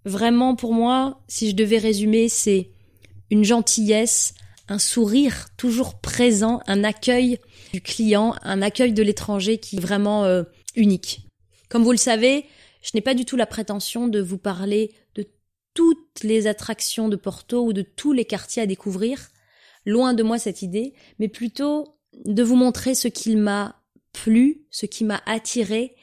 Vraiment, 0.05 0.55
pour 0.55 0.73
moi, 0.73 1.23
si 1.27 1.49
je 1.49 1.55
devais 1.55 1.77
résumer, 1.77 2.29
c'est 2.29 2.72
une 3.33 3.43
gentillesse, 3.43 4.35
un 4.67 4.77
sourire 4.77 5.47
toujours 5.57 5.99
présent, 5.99 6.61
un 6.67 6.83
accueil 6.83 7.39
du 7.73 7.81
client, 7.81 8.35
un 8.43 8.61
accueil 8.61 8.93
de 8.93 9.01
l'étranger 9.01 9.57
qui 9.57 9.77
est 9.77 9.79
vraiment 9.79 10.23
euh, 10.23 10.43
unique. 10.75 11.27
Comme 11.67 11.83
vous 11.83 11.91
le 11.91 11.97
savez, 11.97 12.45
je 12.83 12.91
n'ai 12.93 13.01
pas 13.01 13.15
du 13.15 13.25
tout 13.25 13.35
la 13.35 13.47
prétention 13.47 14.07
de 14.07 14.21
vous 14.21 14.37
parler 14.37 14.93
de 15.15 15.25
toutes 15.73 16.21
les 16.21 16.45
attractions 16.45 17.09
de 17.09 17.15
Porto 17.15 17.65
ou 17.65 17.73
de 17.73 17.81
tous 17.81 18.13
les 18.13 18.25
quartiers 18.25 18.61
à 18.61 18.67
découvrir. 18.67 19.31
Loin 19.87 20.13
de 20.13 20.21
moi 20.21 20.37
cette 20.37 20.61
idée, 20.61 20.93
mais 21.17 21.27
plutôt 21.27 21.97
de 22.25 22.43
vous 22.43 22.55
montrer 22.55 22.93
ce 22.93 23.07
qu'il 23.07 23.39
m'a 23.39 23.81
plu, 24.11 24.67
ce 24.69 24.85
qui 24.85 25.05
m'a 25.05 25.23
attiré 25.25 25.95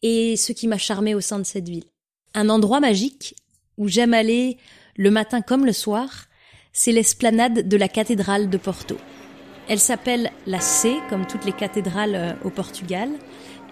et 0.00 0.36
ce 0.36 0.52
qui 0.52 0.68
m'a 0.68 0.78
charmé 0.78 1.14
au 1.14 1.20
sein 1.20 1.38
de 1.38 1.44
cette 1.44 1.68
ville. 1.68 1.84
Un 2.32 2.48
endroit 2.48 2.80
magique 2.80 3.36
où 3.76 3.88
j'aime 3.88 4.14
aller 4.14 4.56
le 4.96 5.10
matin 5.10 5.42
comme 5.42 5.66
le 5.66 5.74
soir, 5.74 6.27
c'est 6.72 6.92
l'esplanade 6.92 7.68
de 7.68 7.76
la 7.76 7.88
cathédrale 7.88 8.50
de 8.50 8.58
Porto. 8.58 8.96
Elle 9.68 9.78
s'appelle 9.78 10.30
la 10.46 10.60
C, 10.60 10.96
comme 11.10 11.26
toutes 11.26 11.44
les 11.44 11.52
cathédrales 11.52 12.14
euh, 12.14 12.32
au 12.44 12.50
Portugal, 12.50 13.10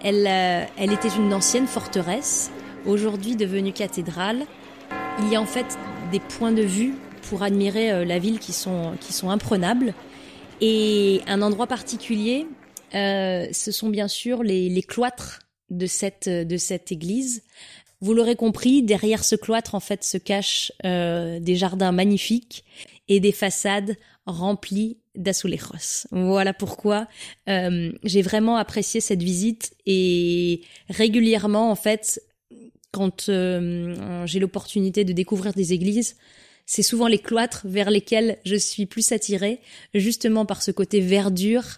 elle, 0.03 0.27
euh, 0.27 0.63
elle 0.77 0.93
était 0.93 1.09
une 1.09 1.33
ancienne 1.33 1.65
forteresse, 1.65 2.51
aujourd'hui 2.85 3.35
devenue 3.35 3.73
cathédrale. 3.73 4.45
Il 5.19 5.29
y 5.29 5.35
a 5.35 5.41
en 5.41 5.47
fait 5.47 5.65
des 6.11 6.19
points 6.19 6.51
de 6.51 6.61
vue 6.61 6.93
pour 7.23 7.41
admirer 7.41 7.91
euh, 7.91 8.05
la 8.05 8.19
ville 8.19 8.37
qui 8.37 8.53
sont, 8.53 8.95
qui 9.01 9.11
sont 9.11 9.31
imprenables. 9.31 9.95
Et 10.61 11.21
un 11.27 11.41
endroit 11.41 11.67
particulier, 11.67 12.47
ce 12.93 13.71
sont 13.71 13.89
bien 13.89 14.07
sûr 14.07 14.41
les, 14.41 14.69
les 14.69 14.81
cloîtres 14.81 15.41
de 15.69 15.85
cette, 15.85 16.27
de 16.27 16.57
cette 16.57 16.91
église. 16.91 17.43
Vous 17.99 18.13
l'aurez 18.13 18.35
compris, 18.35 18.83
derrière 18.83 19.23
ce 19.23 19.35
cloître, 19.35 19.73
en 19.73 19.79
fait, 19.79 20.03
se 20.03 20.17
cachent 20.17 20.71
euh, 20.85 21.39
des 21.39 21.55
jardins 21.55 21.91
magnifiques 21.91 22.63
et 23.07 23.19
des 23.19 23.31
façades 23.31 23.95
remplies 24.25 24.97
d'azulejos. 25.15 26.05
Voilà 26.11 26.53
pourquoi 26.53 27.07
euh, 27.49 27.91
j'ai 28.03 28.21
vraiment 28.21 28.57
apprécié 28.57 29.01
cette 29.01 29.23
visite 29.23 29.75
et 29.85 30.61
régulièrement, 30.89 31.71
en 31.71 31.75
fait, 31.75 32.21
quand 32.91 33.29
euh, 33.29 34.25
j'ai 34.25 34.39
l'opportunité 34.39 35.03
de 35.03 35.13
découvrir 35.13 35.53
des 35.53 35.73
églises, 35.73 36.17
c'est 36.65 36.83
souvent 36.83 37.07
les 37.07 37.19
cloîtres 37.19 37.65
vers 37.65 37.89
lesquels 37.89 38.37
je 38.45 38.55
suis 38.55 38.85
plus 38.85 39.11
attirée, 39.11 39.61
justement 39.93 40.45
par 40.45 40.61
ce 40.61 40.71
côté 40.71 40.99
verdure, 40.99 41.77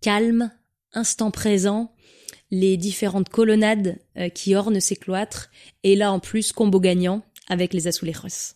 calme, 0.00 0.52
instant 0.92 1.30
présent, 1.30 1.90
les 2.50 2.76
différentes 2.76 3.28
colonnades 3.28 3.98
euh, 4.16 4.28
qui 4.28 4.54
ornent 4.54 4.80
ces 4.80 4.96
cloîtres, 4.96 5.50
et 5.82 5.96
là 5.96 6.12
en 6.12 6.20
plus 6.20 6.52
combo 6.52 6.80
gagnant 6.80 7.22
avec 7.48 7.72
les 7.74 7.86
azulejos. 7.86 8.54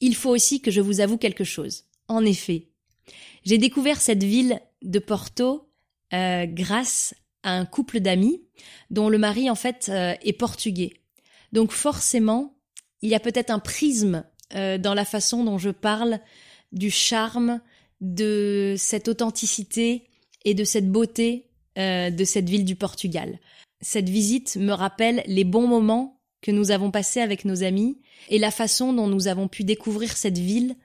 Il 0.00 0.14
faut 0.14 0.30
aussi 0.30 0.60
que 0.60 0.70
je 0.70 0.80
vous 0.80 1.00
avoue 1.00 1.18
quelque 1.18 1.44
chose. 1.44 1.84
En 2.08 2.24
effet, 2.24 2.68
j'ai 3.44 3.58
découvert 3.58 4.00
cette 4.00 4.24
ville 4.24 4.60
de 4.82 4.98
Porto 4.98 5.68
euh, 6.12 6.46
grâce 6.46 7.14
à 7.42 7.52
un 7.52 7.64
couple 7.64 8.00
d'amis 8.00 8.42
dont 8.90 9.08
le 9.08 9.18
mari 9.18 9.48
en 9.50 9.54
fait 9.54 9.88
euh, 9.88 10.14
est 10.22 10.32
portugais. 10.32 10.94
Donc 11.52 11.72
forcément, 11.72 12.56
il 13.02 13.10
y 13.10 13.14
a 13.14 13.20
peut-être 13.20 13.50
un 13.50 13.58
prisme 13.58 14.24
euh, 14.54 14.78
dans 14.78 14.94
la 14.94 15.04
façon 15.04 15.44
dont 15.44 15.58
je 15.58 15.70
parle 15.70 16.20
du 16.72 16.90
charme, 16.90 17.60
de 18.00 18.74
cette 18.78 19.08
authenticité 19.08 20.08
et 20.44 20.54
de 20.54 20.64
cette 20.64 20.90
beauté 20.90 21.49
de 21.76 22.24
cette 22.24 22.48
ville 22.48 22.64
du 22.64 22.76
Portugal. 22.76 23.38
Cette 23.80 24.08
visite 24.08 24.56
me 24.56 24.72
rappelle 24.72 25.22
les 25.26 25.44
bons 25.44 25.66
moments 25.66 26.20
que 26.42 26.50
nous 26.50 26.70
avons 26.70 26.90
passés 26.90 27.20
avec 27.20 27.44
nos 27.44 27.62
amis 27.62 27.98
et 28.28 28.38
la 28.38 28.50
façon 28.50 28.92
dont 28.92 29.06
nous 29.06 29.28
avons 29.28 29.48
pu 29.48 29.64
découvrir 29.64 30.16
cette 30.16 30.38
ville 30.38 30.76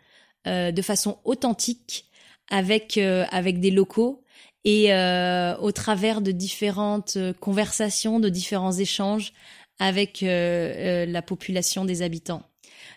de 0.46 0.82
façon 0.82 1.18
authentique 1.24 2.06
avec 2.50 2.98
euh, 2.98 3.26
avec 3.32 3.60
des 3.60 3.72
locaux 3.72 4.24
et 4.64 4.94
euh, 4.94 5.56
au 5.58 5.72
travers 5.72 6.22
de 6.22 6.32
différentes 6.32 7.18
euh, 7.18 7.34
conversations, 7.34 8.20
de 8.20 8.30
différents 8.30 8.74
échanges 8.74 9.34
avec 9.78 10.22
la 10.22 11.22
population 11.22 11.84
des 11.84 12.02
habitants. 12.02 12.44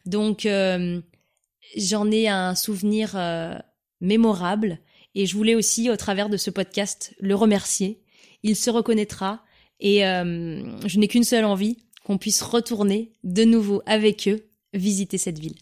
Donc 0.07 0.46
j'en 1.77 2.11
ai 2.12 2.29
un 2.29 2.55
souvenir 2.55 3.18
mémorable 4.01 4.79
et 5.14 5.26
je 5.26 5.36
voulais 5.36 5.54
aussi 5.54 5.90
au 5.90 5.96
travers 5.96 6.28
de 6.28 6.36
ce 6.36 6.50
podcast 6.50 7.14
le 7.20 7.34
remercier. 7.34 8.00
Il 8.42 8.56
se 8.56 8.70
reconnaîtra 8.70 9.42
et 9.80 10.00
je 10.00 10.98
n'ai 10.98 11.08
qu'une 11.08 11.24
seule 11.24 11.44
envie, 11.44 11.78
qu'on 12.04 12.18
puisse 12.18 12.42
retourner 12.42 13.12
de 13.24 13.44
nouveau 13.44 13.82
avec 13.86 14.28
eux 14.28 14.46
visiter 14.72 15.18
cette 15.18 15.38
ville. 15.38 15.56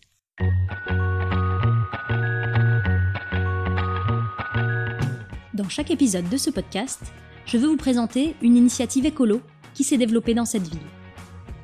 Dans 5.55 5.69
chaque 5.69 5.91
épisode 5.91 6.29
de 6.29 6.37
ce 6.37 6.51
podcast, 6.51 7.01
je 7.47 7.57
veux 7.57 7.67
vous 7.67 7.77
présenter 7.77 8.37
une 8.43 8.57
initiative 8.57 9.07
écolo 9.07 9.41
qui 9.75 9.85
s'est 9.85 9.97
développée 9.97 10.35
dans 10.35 10.45
cette 10.45 10.69
ville. 10.69 10.79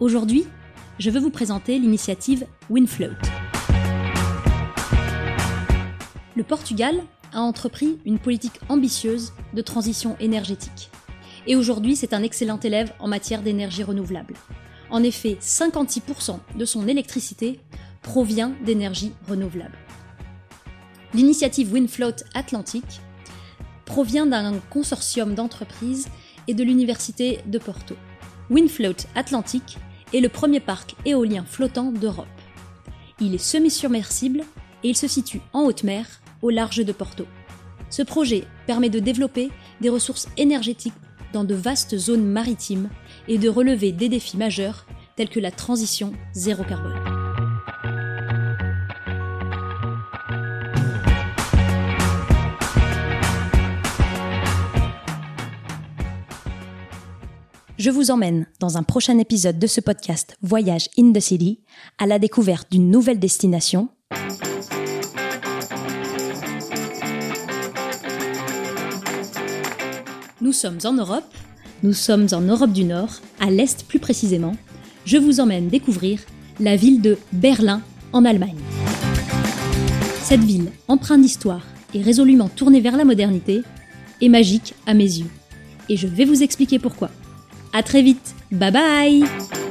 Aujourd'hui, 0.00 0.44
je 0.98 1.10
veux 1.10 1.20
vous 1.20 1.30
présenter 1.30 1.78
l'initiative 1.78 2.46
Winfloat. 2.70 3.10
Le 6.34 6.42
Portugal 6.42 7.02
a 7.32 7.40
entrepris 7.40 7.98
une 8.04 8.18
politique 8.18 8.60
ambitieuse 8.68 9.32
de 9.54 9.62
transition 9.62 10.16
énergétique. 10.20 10.90
Et 11.46 11.56
aujourd'hui, 11.56 11.96
c'est 11.96 12.14
un 12.14 12.22
excellent 12.22 12.60
élève 12.60 12.92
en 12.98 13.08
matière 13.08 13.42
d'énergie 13.42 13.82
renouvelable. 13.82 14.34
En 14.90 15.02
effet, 15.02 15.38
56% 15.40 16.38
de 16.56 16.64
son 16.64 16.86
électricité 16.86 17.60
provient 18.02 18.52
d'énergie 18.64 19.12
renouvelable. 19.28 19.78
L'initiative 21.14 21.72
Winfloat 21.72 22.24
Atlantique 22.34 23.00
provient 23.84 24.26
d'un 24.26 24.58
consortium 24.70 25.34
d'entreprises 25.34 26.08
et 26.48 26.54
de 26.54 26.64
l'Université 26.64 27.40
de 27.46 27.58
Porto. 27.58 27.94
Windfloat 28.50 29.06
Atlantic 29.14 29.76
est 30.14 30.20
le 30.20 30.28
premier 30.30 30.60
parc 30.60 30.94
éolien 31.04 31.44
flottant 31.44 31.92
d'Europe. 31.92 32.26
Il 33.20 33.34
est 33.34 33.38
semi-submersible 33.38 34.44
et 34.82 34.88
il 34.88 34.96
se 34.96 35.08
situe 35.08 35.40
en 35.52 35.64
haute 35.64 35.84
mer, 35.84 36.21
au 36.42 36.50
large 36.50 36.84
de 36.84 36.92
Porto. 36.92 37.26
Ce 37.90 38.02
projet 38.02 38.44
permet 38.66 38.90
de 38.90 38.98
développer 38.98 39.50
des 39.80 39.88
ressources 39.88 40.28
énergétiques 40.36 40.92
dans 41.32 41.44
de 41.44 41.54
vastes 41.54 41.96
zones 41.96 42.26
maritimes 42.26 42.88
et 43.28 43.38
de 43.38 43.48
relever 43.48 43.92
des 43.92 44.08
défis 44.08 44.36
majeurs 44.36 44.86
tels 45.16 45.28
que 45.28 45.40
la 45.40 45.50
transition 45.50 46.12
zéro 46.34 46.64
carbone. 46.64 47.22
Je 57.82 57.90
vous 57.90 58.12
emmène 58.12 58.46
dans 58.60 58.78
un 58.78 58.84
prochain 58.84 59.18
épisode 59.18 59.58
de 59.58 59.66
ce 59.66 59.80
podcast 59.80 60.36
Voyage 60.40 60.88
in 60.96 61.12
the 61.12 61.18
City 61.18 61.60
à 61.98 62.06
la 62.06 62.20
découverte 62.20 62.70
d'une 62.70 62.90
nouvelle 62.90 63.18
destination 63.18 63.88
Nous 70.52 70.58
sommes 70.58 70.80
en 70.84 70.92
Europe, 70.92 71.34
nous 71.82 71.94
sommes 71.94 72.26
en 72.32 72.42
Europe 72.42 72.74
du 72.74 72.84
Nord, 72.84 73.08
à 73.40 73.46
l'Est 73.50 73.86
plus 73.88 73.98
précisément. 73.98 74.52
Je 75.06 75.16
vous 75.16 75.40
emmène 75.40 75.68
découvrir 75.68 76.20
la 76.60 76.76
ville 76.76 77.00
de 77.00 77.16
Berlin 77.32 77.80
en 78.12 78.26
Allemagne. 78.26 78.58
Cette 80.22 80.44
ville, 80.44 80.70
empreinte 80.88 81.22
d'histoire 81.22 81.62
et 81.94 82.02
résolument 82.02 82.50
tournée 82.50 82.82
vers 82.82 82.98
la 82.98 83.06
modernité, 83.06 83.62
est 84.20 84.28
magique 84.28 84.74
à 84.86 84.92
mes 84.92 85.04
yeux. 85.04 85.30
Et 85.88 85.96
je 85.96 86.06
vais 86.06 86.26
vous 86.26 86.42
expliquer 86.42 86.78
pourquoi. 86.78 87.08
À 87.72 87.82
très 87.82 88.02
vite. 88.02 88.34
Bye 88.50 88.72
bye 88.72 89.61